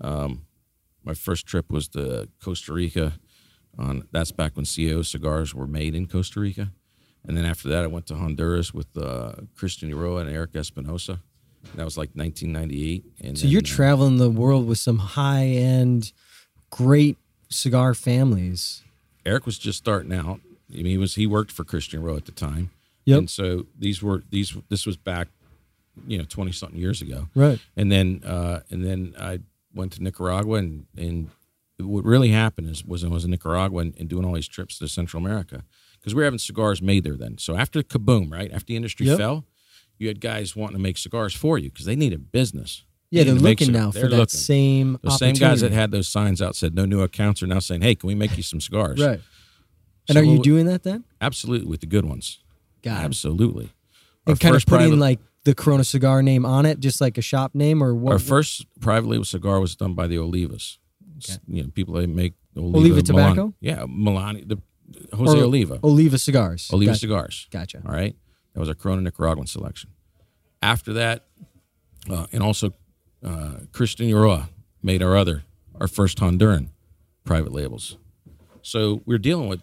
[0.00, 0.46] Um,
[1.04, 3.14] my first trip was to Costa Rica.
[3.76, 6.72] On that's back when CAO cigars were made in Costa Rica,
[7.26, 11.20] and then after that, I went to Honduras with uh, Christian Eiroa and Eric Espinosa.
[11.74, 13.04] That was like 1998.
[13.22, 16.12] And So then, you're uh, traveling the world with some high end,
[16.70, 17.16] great
[17.50, 18.82] cigar families.
[19.26, 20.40] Eric was just starting out.
[20.72, 22.70] I mean, he was he worked for Christian Eiroa at the time.
[23.06, 23.18] Yep.
[23.18, 25.28] And so these were these this was back,
[26.06, 27.28] you know, twenty something years ago.
[27.34, 27.58] Right.
[27.76, 29.40] And then uh, and then I
[29.74, 31.30] went to Nicaragua and and
[31.78, 34.78] what really happened is was I was in Nicaragua and, and doing all these trips
[34.78, 35.64] to Central America
[35.98, 37.38] because we were having cigars made there then.
[37.38, 39.18] So after kaboom, right after the industry Yep.
[39.18, 39.44] fell,
[39.98, 42.84] you had guys wanting to make cigars for you because they needed business.
[43.14, 44.38] Yeah, They they're needed to make looking now for they're that looking.
[44.38, 47.60] same Those same guys that had those signs out said no new accounts are now
[47.60, 49.20] saying, "Hey, can we make you some cigars?" Right.
[50.08, 51.04] And So are you doing that then?
[51.20, 52.40] Absolutely, with the good ones.
[52.82, 53.04] Got it.
[53.04, 53.70] Absolutely.
[54.26, 57.22] And kind of putting private- like the Corona cigar name on it, just like a
[57.22, 58.12] shop name or what?
[58.12, 60.78] our first private label cigar was done by the Olivas.
[61.22, 63.54] S- You know, people that make Oliva, Oliva Milan- tobacco?
[63.60, 64.58] yeah, Milani, the
[65.16, 66.68] Jose Or Oliva, Oliva cigars.
[66.72, 66.98] Oliva Gotcha.
[67.00, 67.46] cigars.
[67.50, 67.82] Gotcha.
[67.86, 68.14] All right,
[68.52, 69.90] that was our Corona Nicaraguan selection.
[70.62, 71.26] After that,
[72.10, 72.72] uh, and also
[73.24, 74.48] uh, Christian Eiroa
[74.82, 75.44] made our other,
[75.80, 76.68] our first Honduran
[77.24, 77.96] private labels.
[78.62, 79.62] So we're dealing with,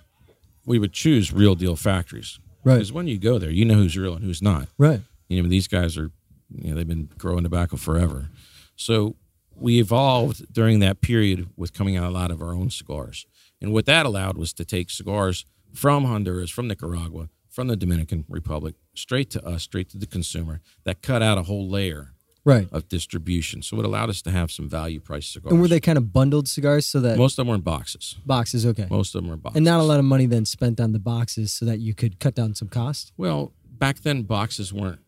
[0.65, 2.39] we would choose real deal factories.
[2.63, 2.76] Right.
[2.76, 4.67] Because when you go there, you know who's real and who's not.
[4.78, 5.02] Right.
[5.30, 6.12] you know these guys are
[6.54, 8.30] you know they've been growing tobacco forever
[8.76, 9.15] so
[9.56, 13.26] we evolved during that period with coming out a lot of our own cigars
[13.62, 18.26] and what that allowed was to take cigars from honduras from nicaragua from the dominican
[18.28, 22.12] republic straight to us straight to the consumer that cut out a whole layer
[22.43, 22.67] Right.
[22.71, 25.80] of distribution so it allowed us to have some value price cigars And were they
[25.80, 28.65] kind of bundled cigars so that most of them were in boxes boxes?
[28.65, 28.88] Okay.
[28.89, 30.99] most of them were boxes and not a lot of money then spent on the
[30.99, 33.12] boxes so that you could cut down some cost.
[33.17, 35.01] Well, back then boxes weren't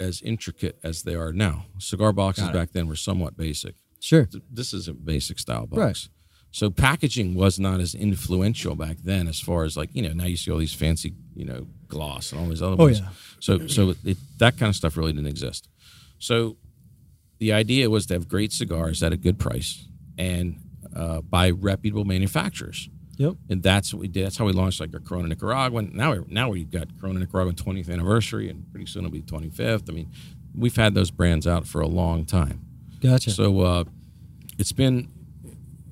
[0.00, 1.66] as intricate as they are now.
[1.78, 3.74] Cigar boxes back then were somewhat basic.
[4.00, 4.24] Sure.
[4.26, 5.78] Th- This is a basic style box.
[5.78, 6.08] Right.
[6.52, 10.24] So packaging was not as influential back then as far as like, you know, now
[10.24, 12.98] you see all these fancy, you know, gloss and all these other Oh, ones.
[13.00, 13.08] yeah.
[13.40, 15.68] So so it, that kind of stuff really didn't exist.
[16.18, 16.56] So
[17.40, 20.60] the idea was to have great cigars at a good price and
[20.94, 23.34] uh, by reputable manufacturers Yep.
[23.50, 24.24] and that's what we did.
[24.24, 25.90] That's how we launched like our Corona Nicaraguan.
[25.92, 29.90] Now, we now we've got Corona Nicaraguan 20th anniversary, and pretty soon it'll be 25th.
[29.90, 30.10] I mean,
[30.54, 32.60] we've had those brands out for a long time.
[33.02, 33.30] Gotcha.
[33.30, 33.84] So uh,
[34.58, 35.08] it's been,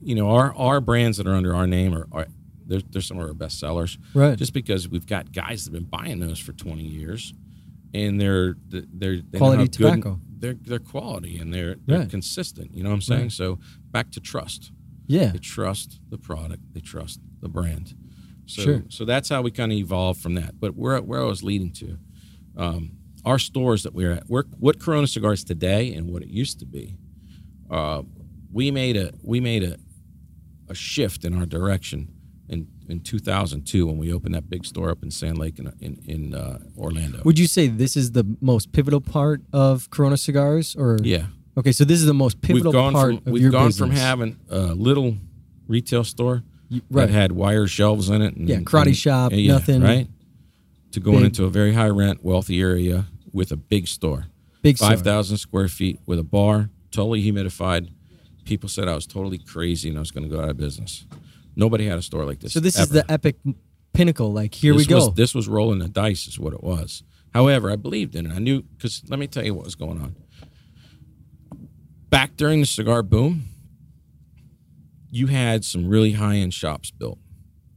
[0.00, 2.28] you know, our our brands that are under our name are, are
[2.66, 4.38] they're, they're some of our best sellers, Right.
[4.38, 7.34] Just because we've got guys that've been buying those for 20 years,
[7.92, 10.20] and they're they're they Quality how good- tobacco.
[10.40, 12.10] They're they're quality and they're they're Right.
[12.10, 12.74] consistent.
[12.74, 13.22] You know what I'm saying?
[13.22, 13.32] Right.
[13.32, 13.58] So
[13.90, 14.72] back to trust.
[15.06, 15.32] yeah.
[15.32, 16.62] They trust the product.
[16.74, 17.94] They trust the brand.
[18.46, 18.84] So, Sure.
[18.88, 20.58] so that's how we kind of evolved from that.
[20.60, 21.98] But where where I was leading to,
[22.56, 22.92] um,
[23.24, 26.66] our stores that we're at, we're, what Corona cigars today and what it used to
[26.66, 26.96] be,
[27.70, 28.02] uh,
[28.52, 29.76] we made a we made a
[30.68, 32.08] a shift in our direction
[32.88, 35.98] in in 2002 when we opened that big store up in Sand Lake in in,
[36.06, 37.20] in uh, Orlando.
[37.24, 41.72] Would you say this is the most pivotal part of Corona cigars, or yeah, Okay,
[41.72, 43.88] so this is the most pivotal part from of we've your gone business.
[43.88, 45.16] from having a little
[45.66, 47.06] retail store You- right.
[47.06, 48.36] that had wire shelves in it.
[48.36, 50.06] And, Yeah, karate and- shop, yeah, nothing right.
[50.92, 51.26] To going big.
[51.26, 54.26] into a very high rent, wealthy area with a big store,
[54.62, 57.88] big five thousand square feet with a bar, totally humidified.
[58.44, 61.04] People said I was totally crazy and I was going to go out of business.
[61.58, 62.52] Nobody had a store like this.
[62.52, 63.36] So this is the epic
[63.92, 64.32] pinnacle.
[64.32, 65.06] Like here this we go.
[65.06, 67.02] Was, this was rolling the dice, is what it was.
[67.34, 68.32] However, I believed in it.
[68.32, 70.14] I knew because let me tell you what was going on.
[72.10, 73.46] Back during the cigar boom,
[75.10, 77.18] you had some really high end shops built,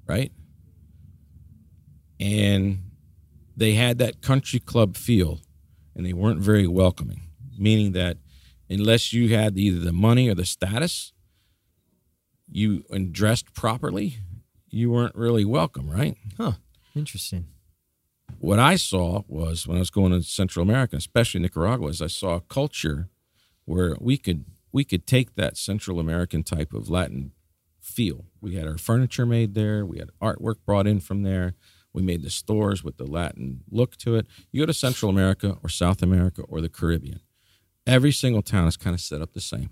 [0.07, 0.31] right?
[2.19, 2.83] And
[3.57, 5.41] they had that country club feel,
[5.95, 7.21] and they weren't very welcoming.
[7.57, 8.17] Meaning that
[8.69, 11.13] unless you had either the money or the status,
[12.51, 14.17] you and dressed properly,
[14.69, 16.17] you weren't really welcome, right?
[16.37, 16.53] huh.
[16.95, 17.45] Interesting.
[18.39, 22.07] what I saw was when I was going to Central America, especially Nicaragua, is I
[22.07, 23.09] saw a culture
[23.65, 27.31] where we could we could take that Central American type of Latin
[27.79, 28.25] feel.
[28.39, 31.55] We had our furniture made there, we had artwork brought in from there.
[31.93, 34.25] We made the stores with the Latin look to it.
[34.49, 37.19] You go to Central America or South America or the Caribbean,
[37.85, 39.71] every single town is kind of set up the same.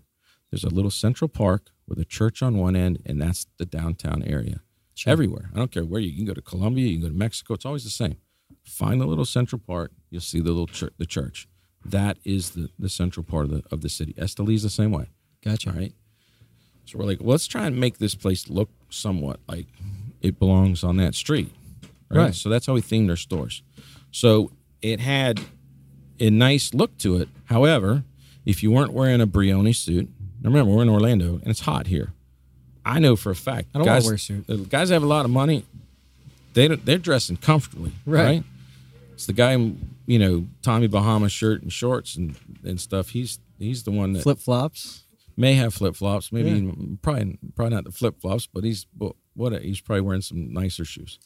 [0.51, 4.23] There's a little central park with a church on one end, and that's the downtown
[4.23, 4.61] area.
[5.05, 5.49] Everywhere.
[5.53, 7.53] I don't care where you, you can go to Colombia, you can go to Mexico.
[7.53, 8.17] It's always the same.
[8.63, 9.93] Find the little central part.
[10.09, 10.93] You'll see the little church.
[10.97, 11.47] The church.
[11.85, 14.13] That is the, the central part of the of the city.
[14.13, 15.07] Esteli's the same way.
[15.43, 15.69] Gotcha.
[15.69, 15.93] All right.
[16.85, 19.67] So we're like, well, let's try and make this place look somewhat like
[20.21, 21.53] it belongs on that street.
[22.09, 22.25] Right.
[22.25, 22.35] Right.
[22.35, 23.63] So that's how we themed our stores.
[24.11, 25.39] So it had
[26.19, 27.29] a nice look to it.
[27.45, 28.03] However,
[28.45, 30.09] if you weren't wearing a Brioni suit,
[30.41, 32.13] now remember we're in Orlando and it's hot here.
[32.85, 33.67] I know for a fact.
[33.75, 34.47] I don't guys, wear a suit.
[34.47, 35.65] the Guys have a lot of money.
[36.53, 38.23] They don't, they're dressing comfortably, Right.
[38.23, 38.43] right.
[39.13, 43.09] It's the guy, in, you know, Tommy Bahama shirt and shorts and, and stuff.
[43.09, 45.03] He's he's the one that Flip flops.
[45.35, 46.31] may have flip flops.
[46.31, 46.71] Maybe Yeah.
[47.01, 50.53] probably probably not the flip flops, but he's but what a, he's probably wearing some
[50.53, 51.19] nicer shoes.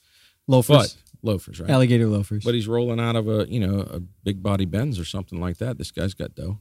[0.48, 0.76] Loafers.
[0.76, 1.70] But loafers, right?
[1.70, 2.44] alligator loafers.
[2.44, 5.58] But he's rolling out of a you know a big body Benz or something like
[5.60, 5.78] that.
[5.78, 6.58] This guy's got dough,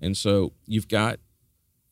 [0.00, 1.20] and so you've got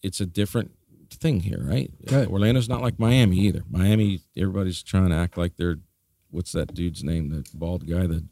[0.02, 0.72] it's a different
[1.10, 1.90] thing here, right?
[2.10, 2.28] Right.
[2.28, 3.62] Orlando's not like Miami either.
[3.70, 5.78] Miami, everybody's trying to act like they're
[6.30, 7.30] what's that dude's name?
[7.30, 8.24] The bald guy, the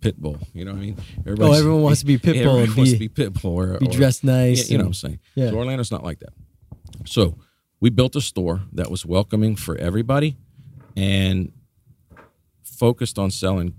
[0.00, 0.38] pit bull.
[0.52, 0.96] You know what I mean?
[1.26, 3.78] oh, everyone wants to be pit bull everyone wants be, to be pit bull or
[3.78, 4.68] be or- dressed nice.
[4.68, 5.20] yeah, you know what I'm saying?
[5.34, 5.50] Yeah.
[5.50, 6.32] So Orlando's not like that.
[7.06, 7.38] So
[7.80, 10.36] we built a store that was welcoming for everybody
[10.96, 11.52] and
[12.62, 13.74] focused on selling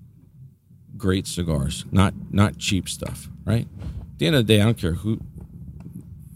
[0.98, 3.68] great cigars, not not cheap stuff, right?
[4.12, 5.20] At the end of the day, I don't care who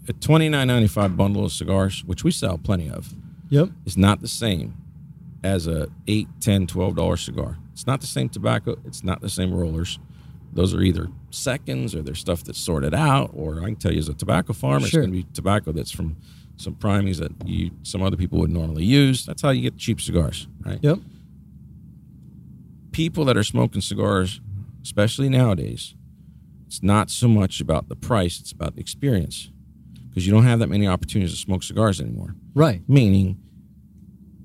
[0.08, 3.14] a twenty nine ninety five bundle of cigars, which we sell plenty of,
[3.50, 3.70] Yep.
[3.84, 4.74] is not the same
[5.44, 9.28] as a 8 10 12 dollar cigar it's not the same tobacco it's not the
[9.28, 9.98] same rollers
[10.52, 13.98] those are either seconds or they're stuff that's sorted out or i can tell you
[13.98, 15.02] as a tobacco farmer Sure.
[15.02, 16.16] it's going to be tobacco that's from
[16.56, 20.00] some primings that you some other people would normally use that's how you get cheap
[20.00, 20.98] cigars right Yep.
[22.92, 24.40] people that are smoking cigars
[24.82, 25.94] especially nowadays
[26.66, 29.50] it's not so much about the price it's about the experience
[30.16, 32.80] because you don't have that many opportunities to smoke cigars anymore Right.
[32.88, 33.36] meaning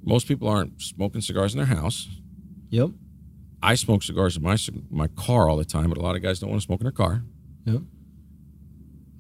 [0.04, 2.10] most people aren't smoking cigars in their house.
[2.72, 2.90] Yep.
[3.64, 4.58] I smoke cigars in my
[4.90, 6.86] my car all the time, but a lot of guys don't want to smoke in
[6.86, 7.24] their car.
[7.66, 7.82] Yep.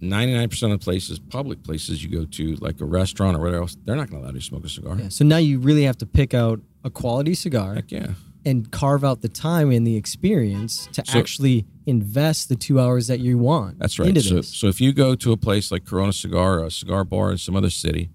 [0.02, 3.62] Ninety nine percent of places, public places you go to, like a restaurant or whatever
[3.62, 4.98] else, they're not going to allow you to smoke a cigar.
[4.98, 5.10] Yeah.
[5.10, 8.14] So now you really have to pick out a quality cigar Heck yeah,
[8.46, 13.08] and carve out the time and the experience to So- actually invest the two hours
[13.08, 13.80] that you want.
[13.80, 14.10] that's right.
[14.10, 14.48] Into So, this.
[14.50, 17.38] so if you go to a place like Corona Cigar, or a cigar bar in
[17.38, 18.10] some other city,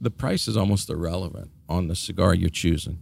[0.00, 2.98] the price is almost irrelevant on the cigar you're choosing.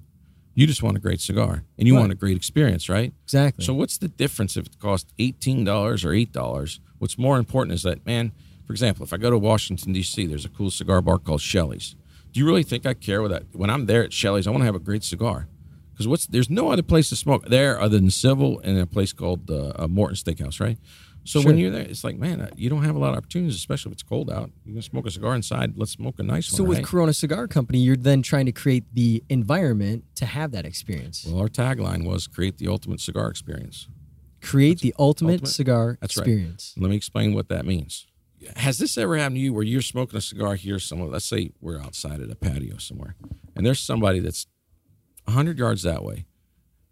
[0.55, 2.01] You just want a great cigar, and you Right.
[2.01, 3.13] want a great experience, right?
[3.25, 3.65] exactly.
[3.65, 6.79] So what's the difference if it costs eighteen dollars or eight dollars?
[6.99, 8.33] What's more important is that man.
[8.65, 11.97] For example, if I go to Washington D.C., there's a cool cigar bar called Shelly's.
[12.33, 13.43] Do you really think I care what that?
[13.53, 15.47] When I'm there at Shelly's, I want to have a great cigar
[15.95, 19.13] because what's there's no other place to smoke there other than Civil and a place
[19.13, 20.79] called uh, uh, Morton Steakhouse, right?
[21.27, 23.55] So when you're there, it's like, man, uh, you don't have a lot of opportunities,
[23.55, 24.51] especially if it's cold out.
[24.67, 25.73] You can smoke a cigar inside.
[25.75, 26.57] Let's smoke a nice So one.
[26.59, 26.87] So with right?
[26.87, 31.25] Corona Cigar Company, you're then trying to create the environment to have that experience.
[31.27, 33.89] well, our tagline was create the ultimate cigar experience.
[34.43, 36.27] create the ultimate, ultimate- cigar That's right.
[36.27, 36.75] experience.
[36.77, 38.07] Let me explain what that means.
[38.57, 41.09] Has this ever happened to you where you're smoking a cigar here somewhere?
[41.09, 43.15] Let's say we're outside at a patio somewhere,
[43.57, 44.47] and there's somebody that's
[45.25, 46.27] 100 yards that way,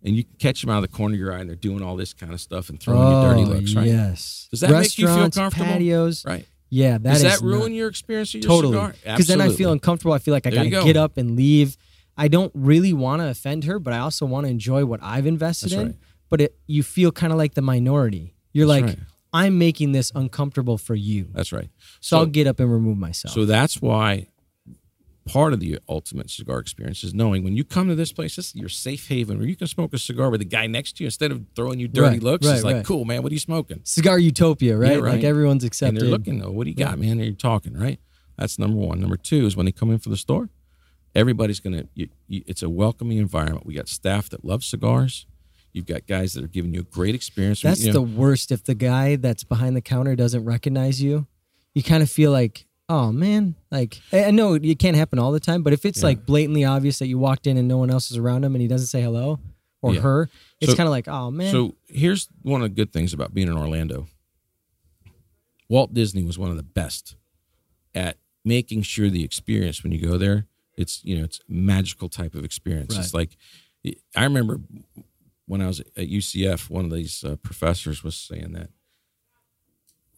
[0.03, 1.97] and you catch them out of the corner of your eye, and they're doing all
[1.97, 3.88] this kind of stuff and throwing you dirty oh, looks, right?
[3.88, 4.49] Oh, Yes.
[4.51, 5.66] Does that make you feel comfortable?
[5.66, 6.25] Patios.
[6.25, 6.47] Right.
[6.71, 9.51] Yeah, that Does is that ruin not- your experience of your totally because then I
[9.51, 10.14] feel uncomfortable.
[10.14, 10.85] I feel like I There gotta go.
[10.85, 11.77] get up and leave.
[12.16, 15.27] I don't really want to offend her, but I also want to enjoy what I've
[15.27, 15.87] invested That's in.
[15.88, 15.97] right.
[16.31, 18.35] But it, you feel kind of like the minority.
[18.55, 18.99] You're That's like, right.
[19.35, 21.68] I'm making this uncomfortable for you, That's right.
[22.01, 23.33] so, I'll get up and remove myself.
[23.35, 24.29] So that's why
[25.25, 28.49] part of the ultimate cigar experience is knowing when you come to this place, this
[28.49, 31.05] is your safe haven where you can smoke a cigar with the guy next to
[31.05, 32.47] you instead of throwing you dirty Right, looks.
[32.47, 32.85] right, it's like, right.
[32.85, 33.81] cool, man, what are you smoking?
[33.85, 34.93] Cigar utopia, right?
[34.93, 35.15] Yeah, right.
[35.15, 36.01] Like everyone's And accepted.
[36.03, 37.13] they're looking, oh, what do you got, man?
[37.13, 38.01] And you're talking, right?
[38.37, 39.01] That's number one.
[39.01, 40.49] Number two is when they come in for the store,
[41.15, 43.67] everybody's going to, it's a welcoming environment.
[43.67, 45.27] We got staff that love cigars.
[45.73, 47.63] You've got guys that are giving you a great experience.
[47.63, 48.51] That's you the worst.
[48.53, 51.27] If the guy that's behind the counter doesn't recognize you,
[51.75, 55.33] you kind of feel like, oh man, like I I know it can't happen all
[55.33, 56.07] the time, but if it's Yeah.
[56.09, 58.61] like blatantly obvious that you walked in and no one else is around him and
[58.63, 59.41] he doesn't say hello
[59.81, 60.01] or Yeah.
[60.01, 60.29] her,
[60.61, 63.33] it's So- kind of like, oh man, So here's one of the good things about
[63.35, 64.09] being in Orlando.
[65.69, 67.17] Walt Disney was one of the best
[67.95, 72.09] at making sure the experience when you go there, it's you know, it's a magical
[72.09, 72.97] type of experience.
[72.97, 73.37] It's like
[74.15, 74.61] I remember
[75.47, 78.71] when I was at UCF, one of these uh, professors was saying that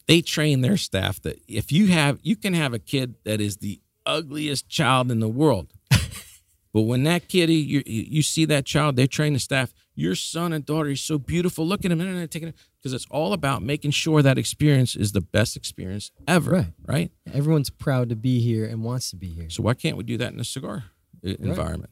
[0.06, 3.58] they train their staff that if you have you can have a kid that is
[3.58, 5.72] the ugliest child in the world
[6.72, 9.72] but when that kitty, you, you see that child, they train the staff.
[9.94, 11.64] Your son and daughter is so beautiful.
[11.64, 15.12] Look at him, and taking it because it's all about making sure that experience is
[15.12, 16.50] the best experience ever.
[16.50, 16.66] Right.
[16.84, 17.10] Right.
[17.32, 19.48] everyone's proud to be here and wants to be here.
[19.50, 20.84] So why can't we do that in a cigar
[21.24, 21.90] uh, i- environment?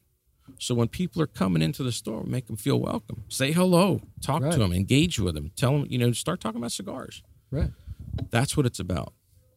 [0.58, 3.22] So when people are coming into the store, make them feel welcome.
[3.28, 4.52] Say hello, talk Right.
[4.52, 7.22] to them, engage with them, tell them, you know, start talking about cigars.
[7.52, 7.70] Right.
[8.30, 9.12] That's what it's about.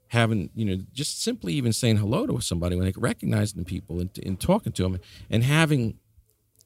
[0.09, 3.99] Having, you know, just simply even saying hello to somebody when they recognize the people
[3.99, 5.97] and, and talking to them and having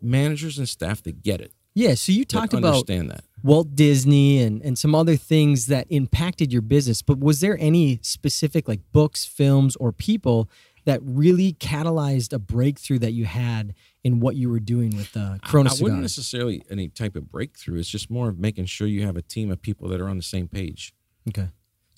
[0.01, 1.53] managers and staff that get it.
[1.73, 1.93] Yeah.
[1.93, 3.23] So you talked about understand that.
[3.41, 7.99] Walt Disney and, and some other things that impacted your business, but was there any
[8.01, 10.49] specific like books, films, or people
[10.85, 13.73] that really catalyzed a breakthrough that you had
[14.03, 16.01] in what you were doing with uh, I- Corona I, wouldn't Cigars?
[16.01, 17.79] necessarily any type of breakthrough.
[17.79, 20.17] It's just more of making sure you have a team of people that are on
[20.17, 20.93] the same page.
[21.29, 21.49] Okay.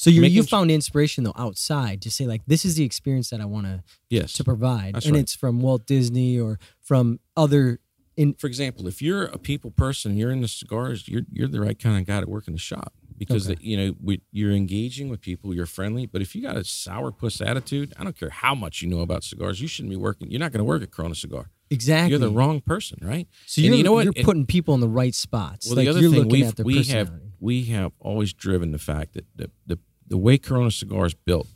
[0.02, 3.40] So you you found inspiration though outside to say like this is the experience that
[3.40, 4.34] I want to Yes.
[4.34, 5.22] to provide, That's and right.
[5.22, 7.80] it's from Walt Disney or from other
[8.18, 11.62] in For example, if you're a people person, you're in the cigars, you're you're the
[11.62, 13.56] right kind of guy to work in the shop because Okay.
[13.56, 16.08] the, you know we, you're engaging with people, you're friendly.
[16.08, 19.24] But if you got a sourpuss attitude, I don't care how much you know about
[19.24, 20.32] cigars, you shouldn't be working.
[20.32, 21.52] You're not going to work at Corona Cigar.
[21.70, 22.10] exactly.
[22.10, 23.28] You're the wrong person, right?
[23.46, 24.04] So you know what?
[24.06, 25.68] you're putting people in the right spots.
[25.68, 28.34] Well, like the other you're thing looking we've, at their we have we have always
[28.34, 29.80] driven the fact that the, the
[30.12, 31.48] the way Corona Cigar is built,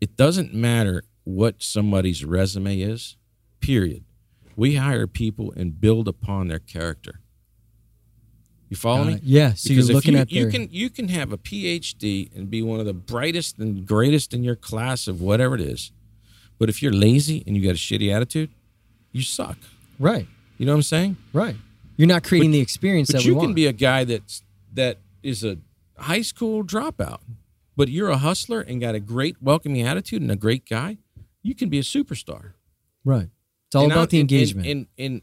[0.00, 3.16] it doesn't matter what somebody's resume is.
[3.60, 4.04] Period.
[4.56, 7.20] We hire people and build upon their character.
[8.70, 9.14] You follow me?
[9.14, 9.22] it.
[9.24, 9.52] Yeah.
[9.54, 12.48] So Because you're looking you, at you their can you can have a PhD and
[12.50, 15.92] be one of the brightest and greatest in your class of whatever it is,
[16.58, 18.50] but if you're lazy and you got a shitty attitude,
[19.12, 19.58] you suck.
[19.98, 20.26] right,
[20.58, 21.16] You know what I'm saying?
[21.32, 21.56] right.
[21.96, 23.34] You're not creating the experience that we want.
[23.34, 25.58] But that you can be a guy that's that is a
[25.96, 27.20] high school dropout,
[27.76, 30.98] but you're a hustler and got a great welcoming attitude and a great guy.
[31.42, 32.52] You can be a superstar.
[33.04, 33.28] right.
[33.68, 34.66] It's all And about I- the engagement.
[34.66, 35.22] And, and, and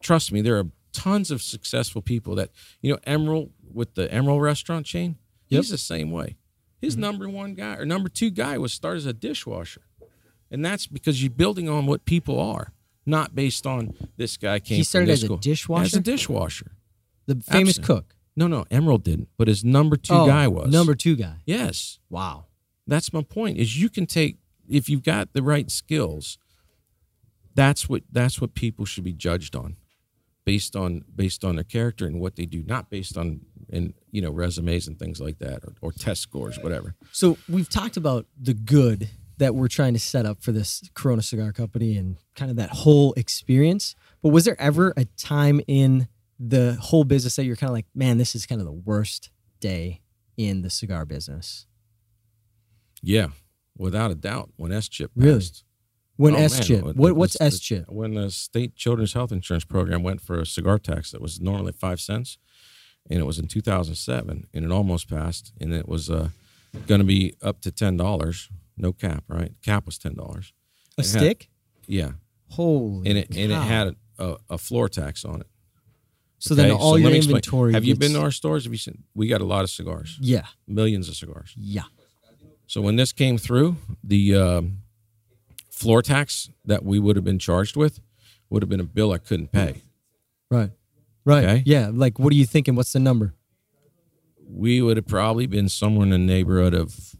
[0.00, 2.50] trust me, there are tons of successful people that
[2.80, 2.98] you know.
[3.06, 5.16] Emeril with the Emeril restaurant chain,
[5.48, 5.62] Yep.
[5.62, 6.36] he's the same way.
[6.80, 7.02] His mm-hmm.
[7.02, 9.82] number one guy or number two guy was started as a dishwasher,
[10.50, 12.72] and that's because you're building on what people are,
[13.06, 14.78] not based on this guy came.
[14.78, 15.84] He started as a dishwasher?
[15.84, 16.72] As a dishwasher.
[17.26, 17.84] the famous absolutely.
[17.84, 18.16] cook.
[18.34, 21.36] No, no, Emeril didn't, but his number two Oh, guy was number two guy.
[21.44, 22.46] Yes, Wow.
[22.86, 23.58] that's my point.
[23.58, 26.38] Is you can take if you've got the right skills.
[27.54, 29.76] That's what that's what people should be judged on,
[30.46, 33.40] based on based on their character and what they do, not based on
[33.70, 36.94] and you know resumes and things like that or, or test scores, whatever.
[37.12, 41.20] So we've talked about the good that we're trying to set up for this Corona
[41.20, 43.94] Cigar Company and kind of that whole experience.
[44.22, 46.08] But was there ever a time in
[46.44, 49.30] the whole business that you're kind of like, man, this is kind of the worst
[49.60, 50.00] day
[50.36, 51.66] in the cigar business?
[53.02, 53.28] Yeah,
[53.76, 54.50] without a doubt.
[54.56, 55.38] When SCHIP Really?
[55.40, 55.64] passed,
[56.16, 57.84] When Oh, SCHIP, what, what's SCHIP?
[57.88, 61.72] when the state children's health insurance program went for a cigar tax that was normally
[61.72, 62.38] five cents,
[63.10, 66.28] and it was in 2007, and it almost passed, and it was uh,
[66.86, 69.52] going to be up to ten dollars, no cap, right?
[69.62, 70.52] Cap was ten dollars.
[70.98, 71.48] A it had- stick?
[71.88, 72.12] Yeah,
[72.50, 75.46] Holy and it and it had a, a floor tax on it.
[76.42, 77.36] So then all let your me explain.
[77.36, 77.72] inventory.
[77.72, 78.64] Have you been to our stores?
[78.64, 79.04] Have you seen?
[79.14, 81.54] We got a lot of cigars, Yeah, millions of cigars.
[81.56, 81.82] yeah.
[82.66, 84.78] So when this came through, the um,
[85.70, 88.00] floor tax that we would have been charged with
[88.50, 89.82] would have been a bill I couldn't pay.
[90.50, 90.70] Right.
[91.24, 91.44] Right.
[91.44, 91.62] Okay.
[91.66, 91.90] Yeah.
[91.92, 92.74] Like, what are you thinking?
[92.74, 93.34] What's the number?
[94.48, 97.14] We would have probably been somewhere in the neighborhood of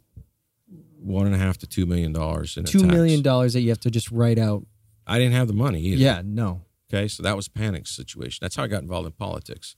[0.98, 2.90] one and a half to two million dollars in a Two tax.
[2.92, 4.64] million dollars that you have to just write out.
[5.06, 6.02] I didn't have the money either.
[6.02, 6.22] Yeah.
[6.24, 6.62] No.
[6.92, 8.38] Okay, so that was a panic situation.
[8.42, 9.76] That's how I got involved in politics.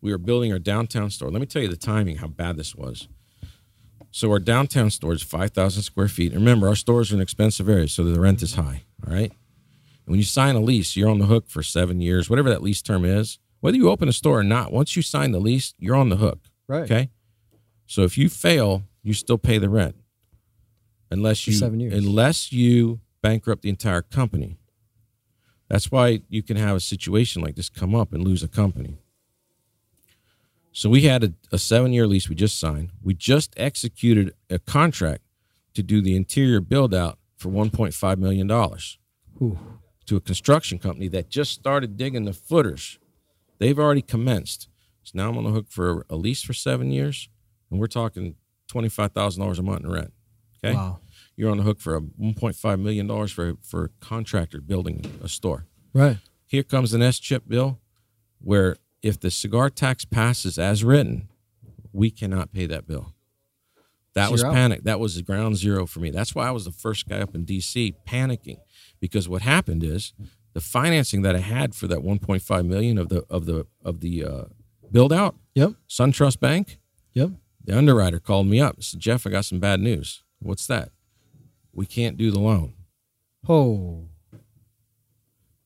[0.00, 1.30] We were building our downtown store.
[1.30, 3.08] Let me tell you the timing, how bad this was.
[4.10, 6.32] So our downtown store is five thousand square feet.
[6.32, 8.84] And remember, our stores are in expensive areas, so the rent is high.
[9.06, 9.30] All right.
[9.30, 12.62] And when you sign a lease, you're on the hook for seven years, whatever that
[12.62, 13.38] lease term is.
[13.60, 16.16] Whether you open a store or not, once you sign the lease, you're on the
[16.16, 16.38] hook.
[16.68, 16.84] Right.
[16.84, 17.10] Okay.
[17.86, 19.96] So if you fail, you still pay the rent,
[21.10, 21.92] unless you seven years.
[21.92, 24.56] unless you bankrupt the entire company.
[25.68, 28.98] That's why you can have a situation like this come up and lose a company.
[30.72, 32.90] So we had a, a seven year lease we just signed.
[33.02, 35.22] We just executed a contract
[35.74, 39.58] to do the interior build out for $1.5 million Ooh.
[40.06, 42.98] to a construction company that just started digging the footers.
[43.58, 44.68] They've already commenced.
[45.02, 47.28] So now I'm on the hook for a lease for seven years,
[47.70, 48.34] and we're talking
[48.70, 50.12] $25,000 a month in rent.
[50.64, 50.74] Okay.
[50.74, 50.98] Wow.
[51.36, 55.66] You're on the hook for a $1.5 million for, for a contractor building a store.
[55.92, 56.18] Right.
[56.46, 57.78] Here comes an SCHIP bill
[58.40, 61.28] where if the cigar tax passes as written,
[61.92, 63.14] we cannot pay that bill.
[64.14, 64.84] That So was panic.
[64.84, 66.10] That was the ground zero for me.
[66.10, 68.56] That's why I was the first guy up in DC panicking
[68.98, 70.14] because what happened is
[70.54, 74.24] the financing that I had for that 1.5 million of the of the of the
[74.24, 74.44] uh,
[74.90, 75.72] build out, Yep.
[75.88, 76.78] SunTrust Bank,
[77.12, 77.32] Yep.
[77.62, 80.22] the underwriter called me up said, Jeff, I got some bad news.
[80.38, 80.92] What's that?
[81.76, 82.72] We can't do the loan
[83.48, 84.08] Oh.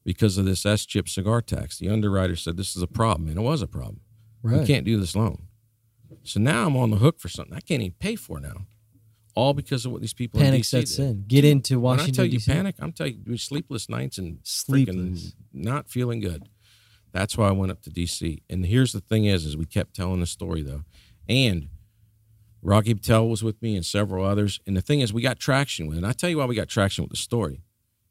[0.05, 1.79] because of this SCHIP cigar tax.
[1.79, 4.01] The underwriter said this is a problem, and it was a problem.
[4.43, 4.61] Right.
[4.61, 5.47] We can't do this loan.
[6.23, 8.67] So now I'm on the hook for something I can't even pay for now,
[9.35, 11.05] all because of what these people in Panic DC sets did.
[11.11, 11.25] in.
[11.29, 12.13] Get into When Washington.
[12.13, 12.47] I tell you DC.
[12.53, 14.97] panic, I'm telling you sleepless nights and Sleepless.
[14.97, 16.49] freaking not feeling good.
[17.13, 18.43] That's why I went up to DC.
[18.51, 20.83] And here's the thing is, is we kept telling the story though,
[21.29, 21.69] and
[22.63, 24.61] Rocky Patel was with me and several others.
[24.67, 25.99] And the thing is, we got traction with it.
[25.99, 27.63] And I tell you why we got traction with the story.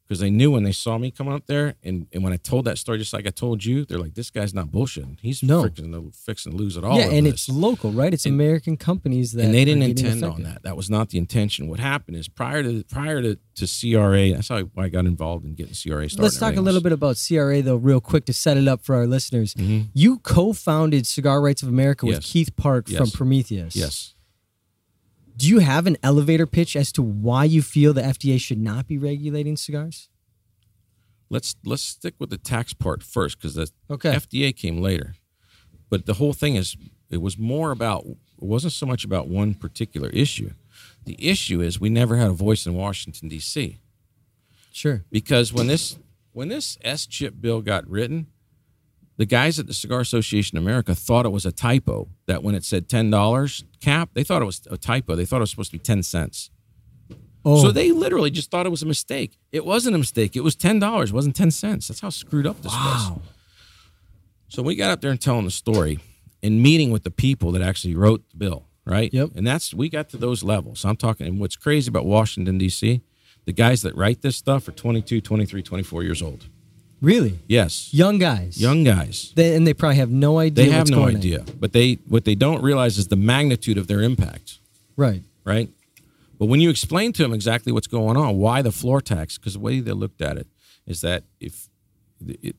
[0.08, 2.64] Because they knew when they saw me come up there, and, and when I told
[2.64, 5.18] that story, just like I told you, they're like, "This guy's not bullshitting.
[5.22, 5.62] He's No.
[5.62, 8.12] freaking fixing to lose it all." yeah, and this." it's local, right?
[8.12, 10.64] It's And- American companies that and they didn't intend on that.
[10.64, 11.68] That was not the intention.
[11.68, 15.54] What happened is prior to prior to, to CRA, that's how I got involved in
[15.54, 16.24] getting CRA started.
[16.24, 18.96] Let's talk a little bit about CRA though, real quick, to set it up for
[18.96, 19.54] our listeners.
[19.54, 19.90] Mhm.
[19.94, 22.32] You co-founded Cigar Rights of America with Yes.
[22.32, 23.76] Keith Park from Prometheus.
[23.76, 24.14] Yes.
[25.40, 28.86] Do you have an elevator pitch as to why you feel the FDA should not
[28.86, 30.10] be regulating cigars?
[31.30, 34.12] Let's let's stick with the tax part first because the Okay.
[34.12, 35.14] FDA came later.
[35.88, 36.76] But the whole thing is
[37.08, 40.50] it was more about it wasn't so much about one particular issue.
[41.06, 43.78] The issue is we never had a voice in Washington D.C.
[44.72, 45.04] Sure.
[45.10, 45.98] because when this
[46.32, 48.26] when this SCHIP bill got written,
[49.20, 52.08] the guys at the Cigar Association of America thought it was a typo.
[52.26, 55.14] That when it said ten dollars cap, they thought it was a typo.
[55.14, 56.48] They thought it was supposed to be ten cents.
[57.44, 59.36] Oh, So they literally just thought it was a mistake.
[59.52, 60.36] It wasn't a mistake.
[60.36, 61.10] It was ten dollars.
[61.10, 61.88] It wasn't ten cents.
[61.88, 63.10] That's how screwed up this was.
[63.10, 63.20] wow.
[64.48, 65.98] So we got up there and telling the story
[66.42, 69.12] and meeting with the people that actually wrote the bill, right?
[69.12, 69.32] Yep.
[69.36, 70.82] And that's we got to those levels.
[70.82, 73.02] I'm talking and what's crazy about Washington D.C.
[73.44, 76.46] The guys that write this stuff are 22, 23, 24 years old.
[77.00, 77.38] Really?
[77.48, 77.92] Yes.
[77.94, 78.60] Young guys.
[78.60, 79.32] Young guys.
[79.34, 80.66] They, and they probably have no idea.
[80.66, 81.16] They have no on.
[81.16, 81.44] idea.
[81.58, 84.58] But they what they don't realize is the magnitude of their impact,
[84.96, 85.22] Right.
[85.44, 85.70] right?
[86.38, 89.54] But when you explain to them exactly what's going on, why the floor tax, because
[89.54, 90.46] the way they looked at it
[90.86, 91.68] is that if
[92.26, 92.56] it,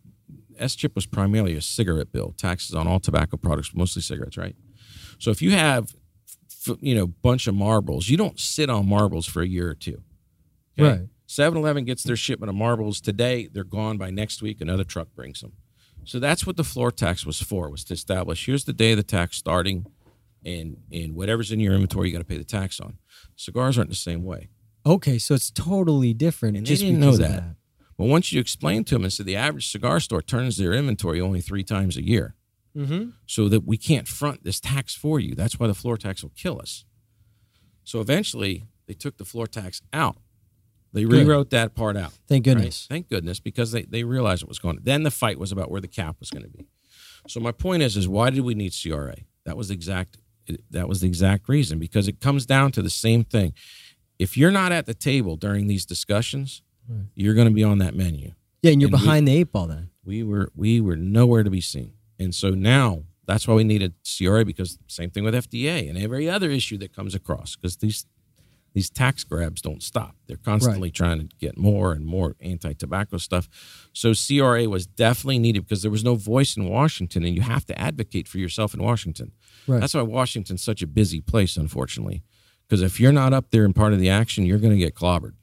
[0.59, 4.55] SCHIP was primarily a cigarette bill, taxes on all tobacco products, mostly cigarettes, right?
[5.17, 5.95] So if you have,
[6.67, 9.75] f- you know, bunch of marbles, you don't sit on marbles for a year or
[9.75, 10.01] two.
[10.77, 11.01] Right.
[11.31, 13.47] 7-Eleven gets their shipment of marbles today.
[13.51, 14.59] They're gone by next week.
[14.59, 15.53] Another truck brings them.
[16.03, 18.97] So that's what the floor tax was for, was to establish here's the day of
[18.97, 19.85] the tax starting,
[20.43, 22.97] and and whatever's in your inventory, you got to pay the tax on.
[23.35, 24.49] Cigars aren't the same way.
[24.85, 26.57] Okay, so it's totally different.
[26.57, 27.43] And they just didn't know of that.
[27.97, 31.21] But once you explain to them and say the average cigar store turns their inventory
[31.21, 32.35] only three times a year,
[32.75, 33.09] Mm-hmm.
[33.27, 35.35] so that we can't front this tax for you.
[35.35, 36.85] That's why the floor tax will kill us.
[37.83, 40.15] So eventually, they took the floor tax out.
[40.93, 41.11] They Good.
[41.25, 42.11] rewrote that part out.
[42.27, 42.55] Thank right?
[42.55, 42.85] goodness.
[42.89, 44.77] Thank goodness, because they, they realized what was going.
[44.77, 44.83] on.
[44.83, 46.67] Then the fight was about where the cap was going to be.
[47.27, 49.15] So my point is, is why did we need CRA?
[49.45, 50.17] That was the exact.
[50.71, 53.53] That was the exact reason because it comes down to the same thing.
[54.19, 57.05] If you're not at the table during these discussions, Right.
[57.15, 58.33] you're going to be on that menu
[58.63, 59.91] Yeah, and you're And we- behind the eight ball then.
[60.03, 63.93] we were we were nowhere to be seen and so now that's why we needed
[64.03, 68.07] CRA because same thing with FDA and every other issue that comes across because these
[68.73, 73.49] these tax grabs don't stop they're constantly trying to get more and more anti-tobacco stuff
[73.93, 77.65] so CRA was definitely needed because there was no voice in Washington and you have
[77.65, 79.31] to advocate for yourself in Washington
[79.67, 79.79] Right.
[79.81, 82.23] that's why Washington's such a busy place unfortunately
[82.67, 84.95] because if you're not up there and part of the action you're going to get
[84.95, 85.33] clobbered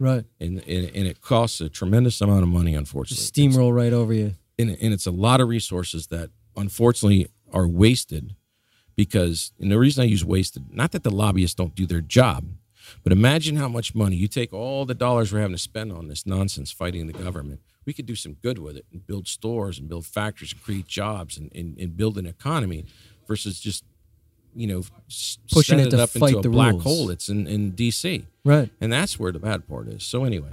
[0.00, 0.24] Right.
[0.40, 4.12] and, and and it costs a tremendous amount of money unfortunately Just steamroll right over
[4.12, 4.34] you.
[4.58, 8.34] and, and it's a lot of resources that unfortunately are wasted
[8.96, 12.44] because and the reason I use wasted, not that the lobbyists don't do their job,
[13.02, 16.08] but imagine how much money you take all the dollars we're having to spend on
[16.08, 17.60] this nonsense fighting the government.
[17.86, 20.86] We could do some good with it and build stores and build factories and create
[20.86, 22.86] jobs and, and, and build an economy
[23.28, 23.84] versus just,
[24.54, 24.82] you know,
[25.52, 26.82] Pushing it to up fight into a the black rules.
[26.84, 28.24] hole that's in, in DC.
[28.44, 28.70] Right.
[28.80, 30.02] And that's where the bad part is.
[30.02, 30.52] So anyway,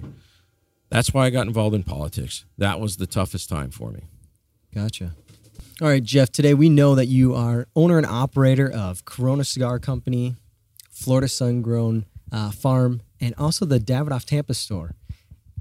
[0.89, 2.44] that's why I got involved in politics.
[2.58, 4.02] That was the toughest time for me.
[4.74, 5.16] Gotcha.
[5.82, 6.32] All right, Jeff.
[6.32, 10.36] Today we know that you are owner and operator of Corona Cigar Company,
[10.92, 14.95] Florida Sun Grown uh, Farm, and also the Davidoff Tampa store.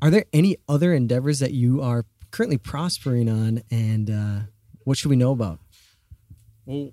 [0.03, 4.39] Are there any other endeavors that you are currently prospering on, and uh,
[4.85, 5.59] what should we know about?
[6.65, 6.93] Well,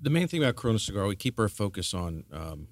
[0.00, 2.68] the main thing about Corona Cigar, we keep our focus on um,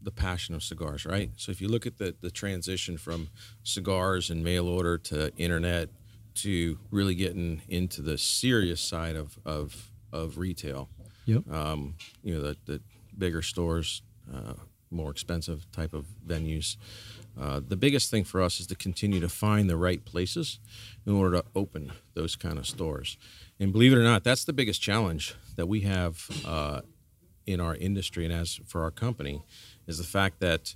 [0.00, 1.30] the passion of cigars, right?
[1.36, 3.28] So if you look at the the transition from
[3.62, 5.90] cigars and mail order to internet
[6.36, 10.88] to really getting into the serious side of of, of retail,
[11.26, 11.50] Yep.
[11.50, 12.80] um, you know, the, the
[13.16, 14.02] bigger stores,
[14.34, 14.54] uh,
[14.94, 16.76] more expensive type of venues.
[17.38, 20.60] Uh, the biggest thing for us is to continue to find the right places
[21.04, 23.16] in order to open those kind of stores.
[23.58, 26.82] And believe it or not, that's the biggest challenge that we have uh,
[27.46, 29.42] in our industry and as for our company
[29.86, 30.74] is the fact that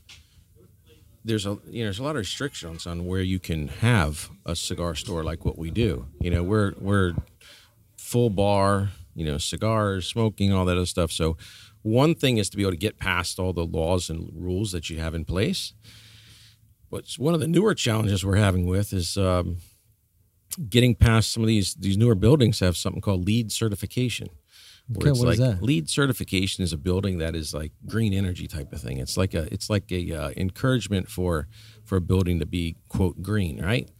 [1.25, 4.55] there's a you know there's a lot of restrictions on where you can have a
[4.55, 6.07] cigar store like what we do.
[6.21, 7.15] You know, we're we're
[7.97, 11.13] full bar, you know, cigars, smoking, all that other stuff.
[11.13, 11.37] So
[11.83, 14.91] one thing is to be able to get past all the laws and rules that
[14.91, 15.73] you have in place.
[16.91, 19.59] But one of the newer challenges we're having with is um,
[20.69, 24.29] getting past some of these these newer buildings have something called LEED certification.
[24.89, 25.63] Where Okay, it's what is like that?
[25.63, 28.97] LEED certification is a building that is like green energy type of thing.
[28.99, 31.47] It's like a it's like a uh, encouragement for
[31.85, 33.91] for a building to be quote green, right?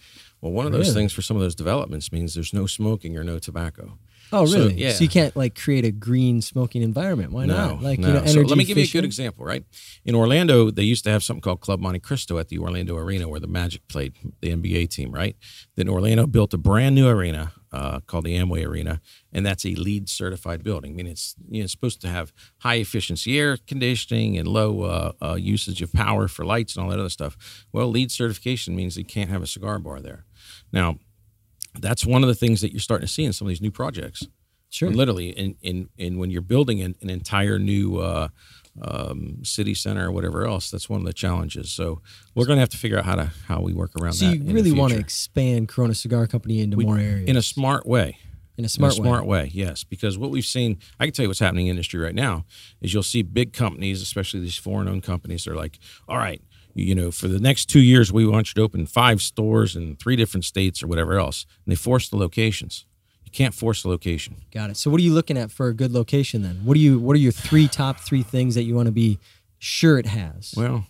[0.41, 1.01] Well, one of those Really?
[1.01, 3.99] things for some of those developments means there's no smoking or no tobacco.
[4.33, 4.75] Oh, So, really?
[4.75, 4.93] yeah.
[4.93, 7.33] So you can't like create a green smoking environment.
[7.33, 7.83] Why not?
[7.83, 8.09] Like no.
[8.09, 9.65] you know, So let me give you a good example, right?
[10.05, 13.29] In Orlando, they used to have something called Club Monte Cristo at the Orlando Arena
[13.29, 15.37] where the Magic played, the NBA team, right?
[15.77, 19.01] Then Orlando built a brand new arena uh, called the Amway Arena,
[19.33, 20.93] and that's a LEED certified building.
[20.93, 24.83] I mean, it's you know it's supposed to have high efficiency air conditioning and low
[24.83, 27.67] uh, uh, usage of power for lights and all that other stuff.
[27.73, 30.25] Well, LEED certification means you can't have a cigar bar there.
[30.73, 30.99] Now,
[31.81, 33.71] that's one of the things that you're starting to see in some of these new
[33.71, 34.27] projects.
[34.71, 34.91] Sure.
[34.91, 38.29] literally in, in, in when you're building an, an entire new uh,
[38.83, 41.71] um, city center or whatever else that's one of the challenges.
[41.71, 42.03] So
[42.35, 44.37] we're going to have to figure out how to how we work around So that
[44.37, 47.29] you in really want to expand Corona Cigar Company into more areas.
[47.31, 48.19] in a smart way.
[48.59, 49.51] In a smart, in a smart way.
[49.55, 49.85] yes.
[49.85, 52.45] Because what we've seen i can tell you what's happening in the industry right now
[52.83, 56.43] is you'll see big companies especially these foreign owned companies they're like all right
[56.81, 59.97] you know for the next two years we want you to open five stores in
[59.97, 62.85] three different states or whatever else and they force the locations
[63.29, 64.37] you can't force the location.
[64.53, 64.79] Got it.
[64.79, 66.63] So what are you looking at for a good location then?
[66.65, 66.99] What are you?
[66.99, 69.19] What are your three top three things that you want to be
[69.59, 70.55] sure it has?
[70.57, 70.87] Well,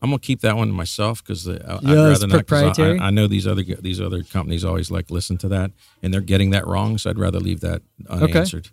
[0.00, 2.46] I'm gonna keep that one to myself because I'd rather not.
[2.46, 2.98] proprietary?
[2.98, 6.22] I, I know these other these other companies always like listen to that, and they're
[6.22, 6.96] getting that wrong.
[6.96, 8.70] So I'd rather leave that unanswered.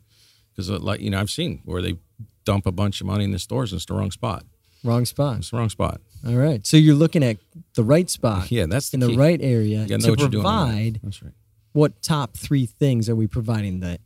[0.54, 1.98] Because uh, like you know, I've seen where they
[2.46, 4.46] dump a bunch of money in the stores and it's the wrong spot.
[4.86, 5.38] Wrong spot.
[5.40, 6.00] It's the wrong spot.
[6.26, 6.66] All right.
[6.66, 7.38] So you're looking at
[7.76, 10.20] the right spot Yeah, that's the in the right area You gotta know to what
[10.22, 10.44] you're doing.
[10.44, 11.34] provide That's right.
[11.74, 13.80] what top three things are we providing?
[13.82, 14.00] The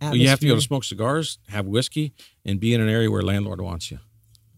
[0.00, 2.12] Well, you have to be able to smoke cigars, have whiskey,
[2.44, 3.98] and be in an area where landlord wants you.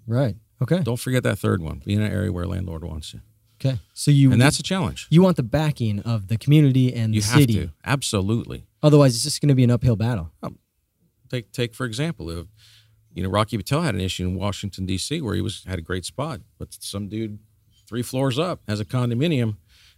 [0.07, 0.37] Right.
[0.63, 0.81] Okay.
[0.83, 1.83] Don't forget that third one.
[1.85, 3.21] Be in an area where landlord wants you,
[3.61, 3.79] Okay.
[3.93, 5.07] So you and that's a challenge.
[5.11, 7.55] you want the backing of the community and the You have city.
[7.55, 8.65] to absolutely.
[8.83, 10.31] Otherwise, it's just going to be an uphill battle.
[10.43, 10.59] Um,
[11.29, 12.47] take take for example if
[13.15, 15.21] you know Rocky Patel had an issue in Washington D.C.
[15.21, 17.39] where he was had a great spot, but some dude
[17.87, 19.57] three floors up has a condominium,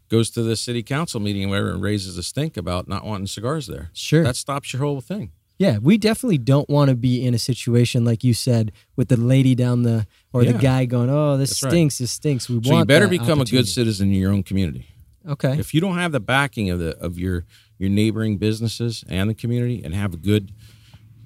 [0.08, 3.26] goes to the city council meeting and whatever and raises a stink about not wanting
[3.26, 3.90] cigars there.
[3.92, 4.22] Sure.
[4.22, 5.32] that stops your whole thing.
[5.58, 9.16] Yeah, we definitely don't want to be in a situation like you said with the
[9.16, 11.70] lady down the or the guy going, "Oh, this That's right.
[11.70, 11.98] stinks.
[11.98, 14.86] This stinks." We So want you better become a good citizen in your own community.
[15.26, 15.58] Okay.
[15.58, 17.46] If you don't have the backing of the of your
[17.78, 20.52] your neighboring businesses and the community, and have a good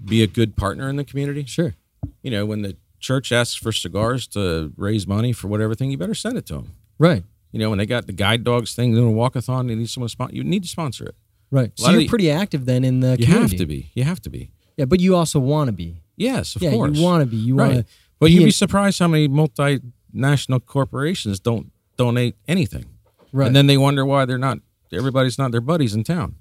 [0.04, 1.74] be a good partner in the community, Sure.
[2.22, 5.96] You know when the church asks for cigars to raise money for whatever thing, you
[5.98, 6.74] better send it to them.
[6.98, 7.24] Right.
[7.52, 10.08] You know, when they got the guide dogs thing doing a walkathon, they need someone
[10.08, 10.36] to sponsor.
[10.36, 11.14] You need to sponsor it.
[11.50, 11.72] Right.
[11.76, 13.22] So you're the- pretty active then in the community.
[13.22, 13.56] You community.
[13.56, 13.90] have to be.
[13.94, 14.50] You have to be.
[14.76, 16.02] Yeah, but you also want to be.
[16.16, 16.96] Yes, of yeah, course.
[16.96, 17.36] you want to be.
[17.36, 17.86] You want right.
[17.86, 17.92] to.
[18.18, 22.84] But you'd be surprised how many multinational corporations don't donate anything,
[23.32, 23.46] Right.
[23.46, 24.58] and then they wonder why they're not.
[24.92, 26.36] Everybody's not their buddies in town.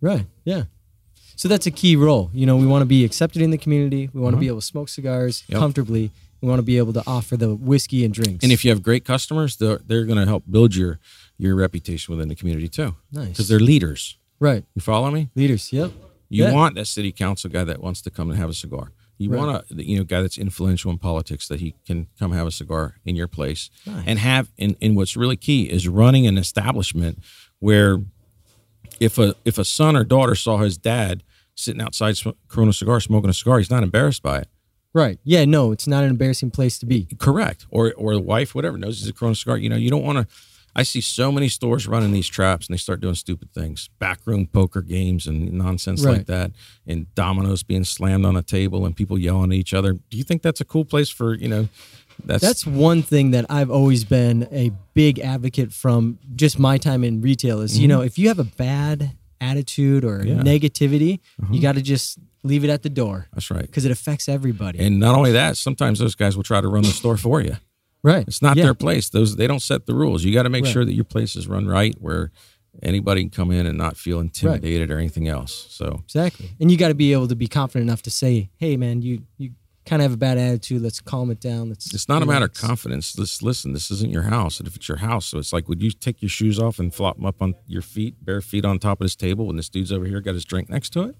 [0.00, 0.26] Right.
[0.44, 0.64] Yeah.
[1.40, 2.30] So that's a key role.
[2.34, 4.10] You know, we want to be accepted in the community.
[4.12, 4.40] We want to Uh-huh.
[4.40, 5.58] be able to smoke cigars Yep.
[5.58, 6.10] comfortably.
[6.42, 8.42] We want to be able to offer the whiskey and drinks.
[8.44, 10.98] And if you have great customers, they're they're going to help build your
[11.38, 12.94] your reputation within the community too.
[13.10, 13.28] Nice.
[13.28, 14.18] because they're leaders.
[14.38, 15.28] right, You follow me?
[15.34, 15.72] leaders.
[15.72, 15.92] Yep.
[16.28, 16.52] You Yeah.
[16.52, 18.92] want that city council guy that wants to come and have a cigar.
[19.16, 19.38] You Right.
[19.38, 22.50] want a you know guy that's influential in politics that he can come have a
[22.50, 24.04] cigar in your place Nice.
[24.06, 24.50] and have.
[24.58, 27.18] And, and what's really key is running an establishment
[27.60, 28.02] where
[29.00, 31.22] if a if a son or daughter saw his dad
[31.54, 34.48] sitting outside sm- Corona cigar smoking a cigar, he's not embarrassed by it.
[34.92, 35.18] Right.
[35.22, 35.44] Yeah.
[35.44, 37.06] No, it's not an embarrassing place to be.
[37.18, 37.66] Correct.
[37.70, 39.56] Or or the wife, whatever, knows he's a Corona cigar.
[39.56, 40.34] You know, you don't want to.
[40.74, 44.46] I see so many stores running these traps and they start doing stupid things, backroom
[44.46, 46.18] poker games and nonsense Right.
[46.18, 46.52] like that,
[46.86, 49.94] and dominoes being slammed on a table and people yelling at each other.
[49.94, 51.68] Do you think that's a cool place for you know?
[52.24, 57.02] That's, That's one thing that I've always been a big advocate from just my time
[57.02, 57.98] in retail is, you mm-hmm.
[57.98, 60.28] know, if you have a bad attitude or Mm-hmm.
[60.28, 60.34] Yeah.
[60.34, 60.42] Uh-huh.
[60.44, 61.20] negativity,
[61.50, 63.62] you got to just leave it at the door that's right.
[63.62, 64.78] because it affects everybody.
[64.78, 67.56] And not only that, sometimes those guys will try to run the store for you.
[68.02, 68.26] right.
[68.26, 68.64] It's not Yeah.
[68.64, 69.10] their place.
[69.10, 70.24] Those they don't set the rules.
[70.24, 70.72] You got to make Right.
[70.72, 72.30] sure that your place is run right, where
[72.82, 75.66] anybody can come in and not feel intimidated or anything else.
[75.70, 76.50] So Exactly.
[76.60, 79.22] And you got to be able to be confident enough to say, "Hey, man, you
[79.36, 79.50] you
[79.90, 80.80] kind of have a bad attitude.
[80.80, 81.68] Let's calm it down.
[81.68, 83.18] Let's." It's not a matter of confidence.
[83.18, 83.72] Let's listen.
[83.72, 86.22] This isn't your house, and if it's your house, so it's like, would you take
[86.22, 89.04] your shoes off and flop them up on your feet, bare feet on top of
[89.04, 91.16] this table, when this dude's over here got his drink next to it?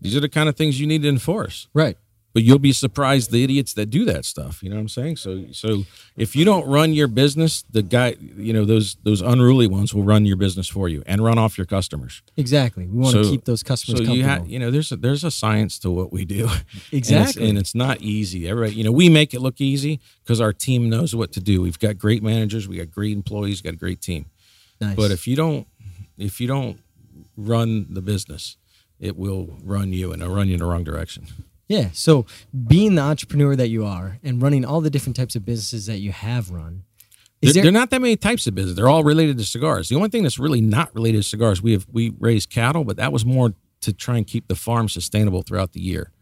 [0.00, 1.68] These are the kind of things you need to enforce.
[1.74, 1.98] Right.
[2.34, 4.62] But you'll be surprised the idiots that do that stuff.
[4.62, 5.16] You know what I'm saying?
[5.16, 5.84] So, so
[6.16, 10.02] if you don't run your business, the guy, you know, those those unruly ones will
[10.04, 12.22] run your business for you and run off your customers.
[12.38, 12.86] Exactly.
[12.86, 15.30] We want to keep those customers So you have, you know, there's a, there's a
[15.30, 16.48] science to what we do.
[16.48, 16.58] And
[16.90, 17.48] it's- Exactly.
[17.50, 18.48] and it's, not easy.
[18.48, 21.60] Everybody, you know, we make it look easy because our team knows what to do.
[21.62, 24.26] We've got great managers, we got great employees, got a great team.
[24.80, 24.96] nice.
[24.96, 25.66] But if you don't,
[26.16, 26.78] if you don't
[27.36, 28.56] run the business,
[29.00, 31.26] it will run you and it'll run you in the wrong direction.
[31.72, 31.88] Yeah.
[31.94, 32.26] So
[32.66, 36.00] being the entrepreneur that you are and running all the different types of businesses that
[36.00, 36.84] you have run,
[37.40, 38.76] There, there, are not that many types of business.
[38.76, 39.88] They're all related to cigars.
[39.88, 42.98] The only thing that's really not related to cigars, we have we raise cattle, but
[42.98, 46.12] that was more to try and keep the farm sustainable throughout the year.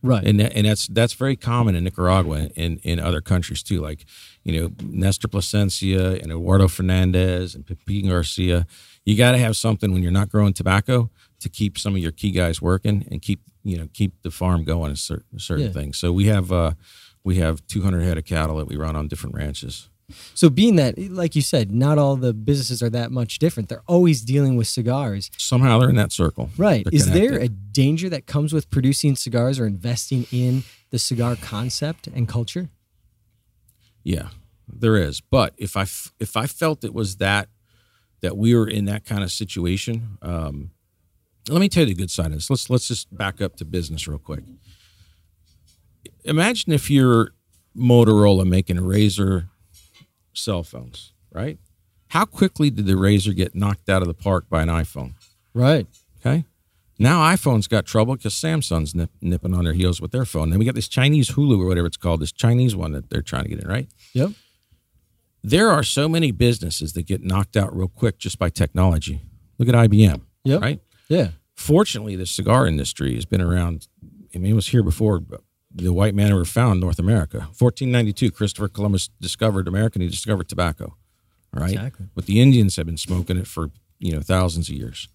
[0.00, 0.24] right?
[0.24, 4.06] and that, and that's that's very common in Nicaragua and in other countries too, like
[4.44, 8.64] you know Nestor Plasencia and Eduardo Fernandez and Pepin Garcia.
[9.04, 12.12] You got to have something when you're not growing tobacco to keep some of your
[12.12, 14.92] key guys working and keep you know keep the farm going.
[14.92, 15.72] A certain certain Yeah.
[15.72, 15.98] things.
[15.98, 16.72] So we have uh,
[17.24, 19.88] we have 200 head of cattle that we run on different ranches.
[20.34, 23.68] so being that, like you said, not all the businesses are that much different.
[23.68, 25.30] They're always dealing with cigars.
[25.36, 26.50] Somehow they're in that circle.
[26.56, 26.84] Right.
[26.84, 31.36] They're Is there a danger that comes with producing cigars or investing in the cigar
[31.36, 32.70] concept and culture?
[34.02, 34.30] Yeah,
[34.66, 35.20] there is.
[35.20, 37.48] But if I f- if I felt it was that
[38.22, 40.70] that we were in that kind of situation, um,
[41.50, 42.48] let me tell you the good side of this.
[42.50, 44.44] Let's let's just back up to business real quick.
[46.24, 47.32] Imagine if you're
[47.76, 49.48] Motorola making RAZR
[50.32, 51.58] cell phones, right?
[52.08, 55.14] How quickly did the RAZR get knocked out of the park by an iPhone?
[55.54, 55.86] Right.
[56.20, 56.44] Okay.
[56.98, 60.50] Now iPhone's got trouble because Samsung's nip, nipping on their heels with their phone.
[60.50, 63.22] Then we got this Chinese Hulu or whatever it's called, this Chinese one that they're
[63.22, 63.88] trying to get in, right?
[64.12, 64.30] Yep.
[65.42, 69.22] there are so many businesses that get knocked out real quick just by technology.
[69.58, 70.60] Look at IBM, Yep.
[70.60, 70.80] right?
[71.08, 71.28] Yeah.
[71.60, 73.86] Fortunately, the cigar industry has been around.
[74.34, 75.20] I mean, it was here before
[75.72, 77.40] the white man ever found North America.
[77.58, 80.96] 1492, Christopher Columbus discovered America and he discovered tobacco,
[81.54, 81.72] all right?
[81.72, 82.06] Exactly.
[82.14, 85.08] But the Indians have been smoking it for, you know, thousands of years.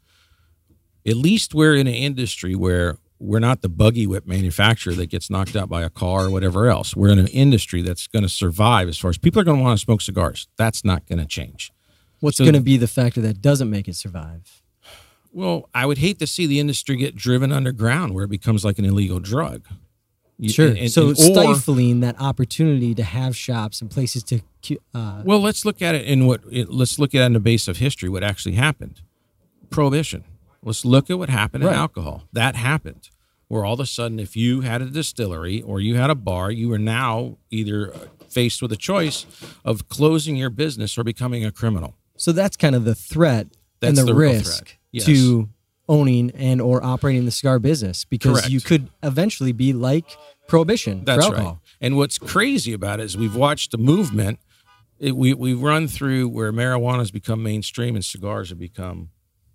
[1.04, 5.32] At least we're in an industry where we're not the buggy whip manufacturer that gets
[5.32, 6.96] knocked out by a car or whatever else.
[6.96, 9.64] We're in an industry that's going to survive as far as people are going to
[9.64, 10.48] want to smoke cigars.
[10.58, 11.72] That's not going to change.
[12.20, 14.62] What's So- going to be the factor that doesn't make it survive?
[15.36, 18.80] Well, I would hate to see the industry get driven underground where it becomes like
[18.80, 19.66] an illegal drug.
[20.40, 20.68] You- Sure.
[20.70, 24.40] and- and- so and- or- stifling that opportunity to have shops and places to.
[24.94, 27.40] Uh, Well, let's look at it in what it, let's look at it in the
[27.42, 28.08] base of history.
[28.10, 29.02] What actually happened?
[29.70, 30.24] Prohibition.
[30.64, 31.74] Let's look at what happened Right.
[31.74, 32.24] in alcohol.
[32.34, 33.10] That happened,
[33.50, 36.50] where all of a sudden, if you had a distillery or you had a bar,
[36.50, 39.26] you were now either uh, faced with a choice
[39.66, 41.96] of closing your business or becoming a criminal.
[42.18, 43.48] so that's kind of the threat
[43.82, 44.78] and That's the, the real risk threat.
[44.96, 45.06] Yes.
[45.06, 45.50] to
[45.88, 48.50] owning and or operating the cigar business because Correct.
[48.50, 50.18] you could eventually be like
[50.48, 51.38] prohibition That's for right.
[51.40, 51.62] alcohol.
[51.82, 54.40] And what's crazy about it is we've watched the movement.
[54.98, 59.10] It, we we've run through where marijuana has become mainstream and cigars have become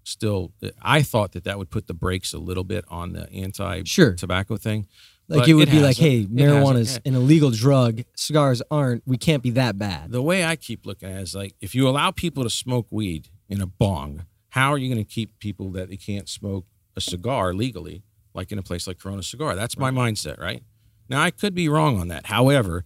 [0.05, 0.53] still.
[0.83, 4.13] I thought that that would put the brakes a little bit on the anti Sure.
[4.15, 4.87] tobacco thing.
[5.29, 8.03] Like it would be like, hey, It marijuana is an illegal drug.
[8.17, 9.03] Cigars aren't.
[9.07, 10.11] We can't be that bad.
[10.11, 12.87] The way I keep looking at it is like if you allow people to smoke
[12.91, 16.67] weed in a bong, how are you going to keep people that they can't smoke
[16.97, 18.03] a cigar legally,
[18.35, 19.55] like in a place like Corona Cigar?
[19.55, 20.63] That's my mindset, right?
[21.09, 22.27] Now I could be wrong on that.
[22.27, 22.85] However,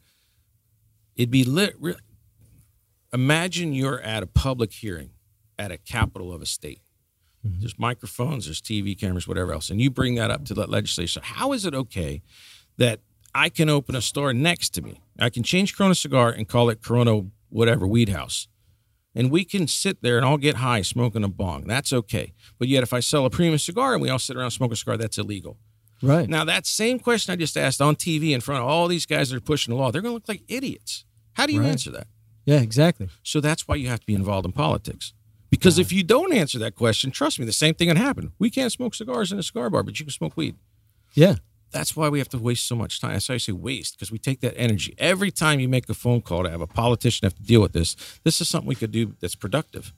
[1.17, 1.77] it'd be lit.
[3.13, 5.11] Imagine you're at a public hearing
[5.59, 6.81] at a capital of a state.
[7.47, 7.61] Mm-hmm.
[7.61, 11.21] There's microphones, there's TV cameras, whatever else, and you bring that up to the legislature.
[11.23, 12.23] How is it okay
[12.79, 13.01] that
[13.35, 15.01] I can open a store next to me?
[15.19, 18.49] I can change Corona Cigar and call it Corona whatever Weed House,
[19.15, 21.67] and we can sit there and all get high smoking a bong.
[21.67, 22.33] That's okay.
[22.59, 24.77] But yet, if I sell a premium cigar and we all sit around smoke a
[24.77, 25.57] cigar, that's illegal.
[26.03, 26.29] Right.
[26.29, 29.31] Now, that same question I just asked on TV in front of all these guys
[29.31, 31.05] that are pushing the law, they're going to look like idiots.
[31.35, 31.71] How do you Right.
[31.71, 32.07] answer that?
[32.47, 33.09] yeah, exactly.
[33.23, 35.15] So that's why you have to be involved in politics.
[35.49, 38.33] Because if you don't answer that question, trust me, the same thing can happen.
[38.39, 40.57] We can't smoke cigars in a cigar bar, but you can smoke weed.
[41.15, 41.37] Yeah.
[41.75, 43.13] That's why we have to waste so much time.
[43.15, 44.95] That's why I say waste, because we take that energy.
[44.97, 47.73] Every time you make a phone call to have a politician have to deal with
[47.73, 49.93] this, this is something we could do that's productive.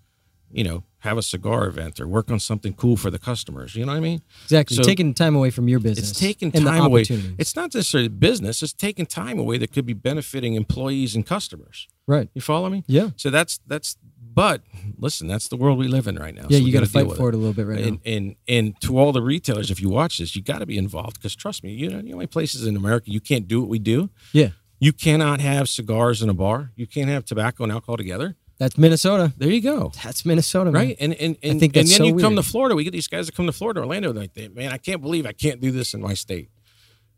[0.51, 3.75] You know, have a cigar event or work on something cool for the customers.
[3.77, 4.23] You know what I mean?
[4.45, 4.77] Exactly.
[4.77, 6.13] So- taking time away from your business.
[6.13, 7.05] It's taking time away.
[7.37, 8.63] It's not necessarily business.
[8.63, 11.89] It's taking time away that could be benefiting employees and customers.
[12.07, 12.29] Right.
[12.35, 12.85] You follow me?
[12.87, 13.11] Yeah.
[13.17, 13.97] So that's that's.
[14.35, 14.61] But
[14.99, 16.45] listen, that's the world we live in right now.
[16.51, 17.35] Yeah, so you got to fight for it.
[17.35, 18.13] a little bit right and, now.
[18.13, 21.15] and and to all the retailers, if you watch this, you got to be involved
[21.15, 23.79] because trust me, you know the only places in America you can't do what we
[23.79, 24.11] do.
[24.33, 24.51] Yeah.
[24.79, 26.73] You cannot have cigars in a bar.
[26.77, 28.37] You can't have tobacco and alcohol together.
[28.59, 29.33] That's Minnesota.
[29.37, 29.93] There you go.
[30.03, 30.89] That's Minnesota, man.
[30.89, 32.43] Right, and and and, and then so you come to.
[32.43, 32.75] Florida.
[32.75, 34.13] We get these guys that come to Florida, Orlando.
[34.13, 36.51] They're like, they, man, I can't believe I can't do this in my state.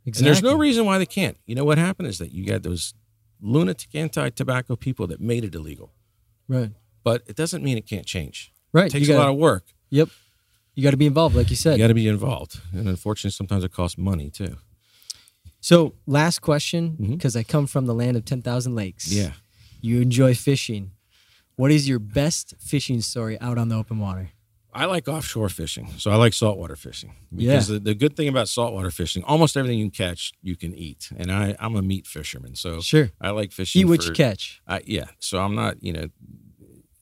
[0.05, 0.29] Exactly.
[0.29, 1.37] And there's no reason why they can't.
[1.47, 2.95] You know what happened is that you got those
[3.41, 5.93] lunatic anti-tobacco people that made it illegal,
[6.49, 6.71] Right.
[7.05, 8.53] but it doesn't mean it can't change.
[8.73, 8.87] Right.
[8.87, 9.65] It takes a gotta, lot of work.
[9.91, 10.09] Yep.
[10.75, 11.73] You got to be involved, like you said.
[11.73, 14.57] You got to be involved, and unfortunately, sometimes it costs money too.
[15.61, 17.15] So, last question, mm-hmm.
[17.15, 19.11] because I come from the land of 10,000 lakes.
[19.11, 19.33] Yeah.
[19.81, 20.93] You enjoy fishing.
[21.57, 24.31] What is your best fishing story out on the open water?
[24.73, 27.15] I like offshore fishing, so I like saltwater fishing.
[27.33, 27.53] Yeah.
[27.53, 31.11] Because the, the good thing about saltwater fishing, almost everything you catch, you can eat.
[31.17, 33.11] And I, I'm a meat fisherman, so Sure.
[33.21, 33.81] I like fishing.
[33.81, 34.61] Eat what you catch.
[34.69, 36.09] I, yeah, so I'm not, you know,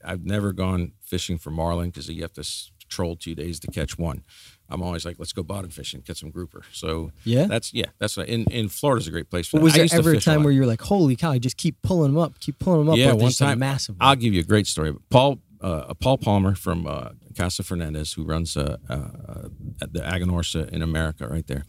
[0.04, 2.48] I've never gone fishing for marlin because you have to
[2.88, 4.22] troll two days to catch one.
[4.68, 6.62] I'm always like, let's go bottom fishing, catch some grouper.
[6.72, 7.46] So Yeah.
[7.46, 10.20] that's yeah, that's what, in in Florida's a great place for was there ever a
[10.20, 10.44] time lot.
[10.44, 12.96] where you're like, holy cow, I just keep pulling them up, keep pulling them up?
[12.96, 13.96] Yeah, one a time- massive.
[14.00, 14.94] I'll give you a great story.
[15.10, 19.49] Paul uh, Paul Palmer from uh, Casa Fernandez, who runs uh, uh,
[19.80, 21.64] the Aganorsa in America, right there.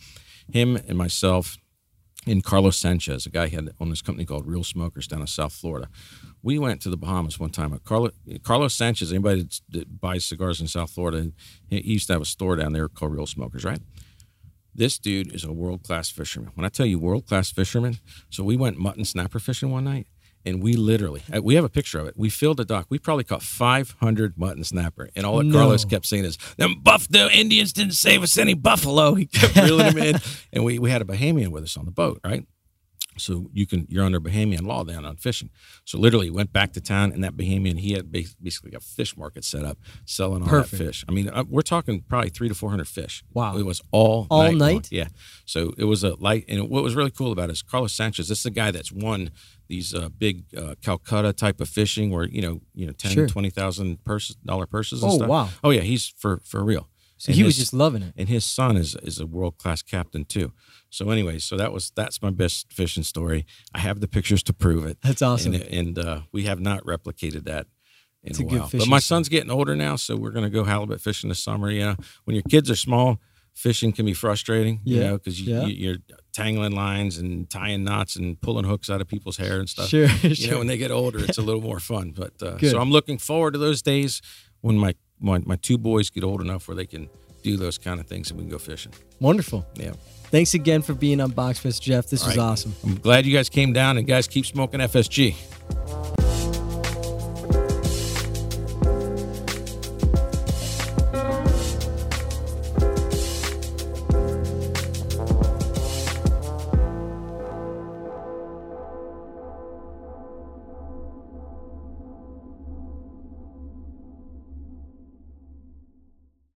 [0.52, 1.58] Him and myself
[2.26, 5.54] and Carlos Sanchez, a guy had owned this company called Real Smokers down in South
[5.54, 5.88] Florida.
[6.44, 7.80] We went to the Bahamas one time.
[7.86, 8.12] Carlos,
[8.44, 11.32] Carlos Sanchez, anybody that buys cigars in South Florida,
[11.70, 13.80] he used to have a store down there called Real Smokers, right?
[14.76, 16.52] This dude is a world class fisherman.
[16.54, 17.98] When I tell you world class fisherman,
[18.30, 20.08] so we went mutton snapper fishing one night,
[20.48, 22.16] and we literally uh, we have a picture of it.
[22.18, 22.88] We filled the dock.
[22.90, 25.60] We probably caught 500 mutton snapper, and all that No.
[25.60, 29.56] Carlos kept saying is, "Them buff the Indians didn't save us any buffalo." He kept
[29.64, 30.16] reeling them in,
[30.54, 32.46] and we we had a Bahamian with us on the boat, right?
[33.18, 35.50] So you can you're under Bahamian law then on fishing.
[35.86, 39.44] So literally went back to town, and that Bahamian he had basically a fish market
[39.46, 40.72] set up selling all Perfect.
[40.80, 41.06] that fish.
[41.08, 43.24] I mean, uh, we're talking probably three to four hundred fish.
[43.34, 43.58] Wow.
[43.58, 44.58] it was all All long.
[44.58, 44.88] night?
[44.92, 45.08] Yeah.
[45.46, 48.28] So it was a light, and what was really cool about it is Carlos Sanchez.
[48.30, 49.32] This is a guy that's won
[49.68, 53.28] these uh, big uh, Calcutta type of fishing, where you know you know ten Sure.
[53.28, 55.04] twenty thousand purse dollar purses.
[55.04, 55.28] And Oh, stuff.
[55.30, 55.50] wow.
[55.64, 56.88] Oh yeah, he's for for real.
[57.18, 58.14] so And he was just loving it.
[58.16, 60.52] and his son is is a world class captain too.
[60.90, 63.46] So anyway, so that was that's my best fishing story.
[63.74, 64.98] I have the pictures to prove it.
[65.02, 65.54] That's awesome.
[65.54, 67.68] And, and uh, we have not replicated that
[68.24, 68.70] in It's a, while.
[68.72, 71.70] But my son's getting older now, so we're gonna go halibut fishing this summer.
[71.72, 73.20] You know, when your kids are small,
[73.54, 74.80] fishing can be frustrating.
[74.84, 75.66] You Yeah, know, because you, yeah.
[75.66, 75.98] you, you're
[76.34, 79.90] tangling lines and tying knots and pulling hooks out of people's hair and stuff.
[79.90, 80.52] Sure, You sure.
[80.52, 82.12] know, when they get older, it's a little more fun.
[82.12, 84.22] But uh, so I'm looking forward to those days
[84.62, 87.10] when my, my my two boys get old enough where they can
[87.44, 88.94] do those kind of things and we can go fishing.
[89.20, 89.66] Wonderful.
[89.76, 89.94] Yeah.
[90.30, 92.08] Thanks again for being on Boxfest, Jeff.
[92.08, 92.44] This All was right.
[92.44, 92.76] awesome.
[92.84, 96.17] I'm glad you guys came down and guys keep smoking FSG.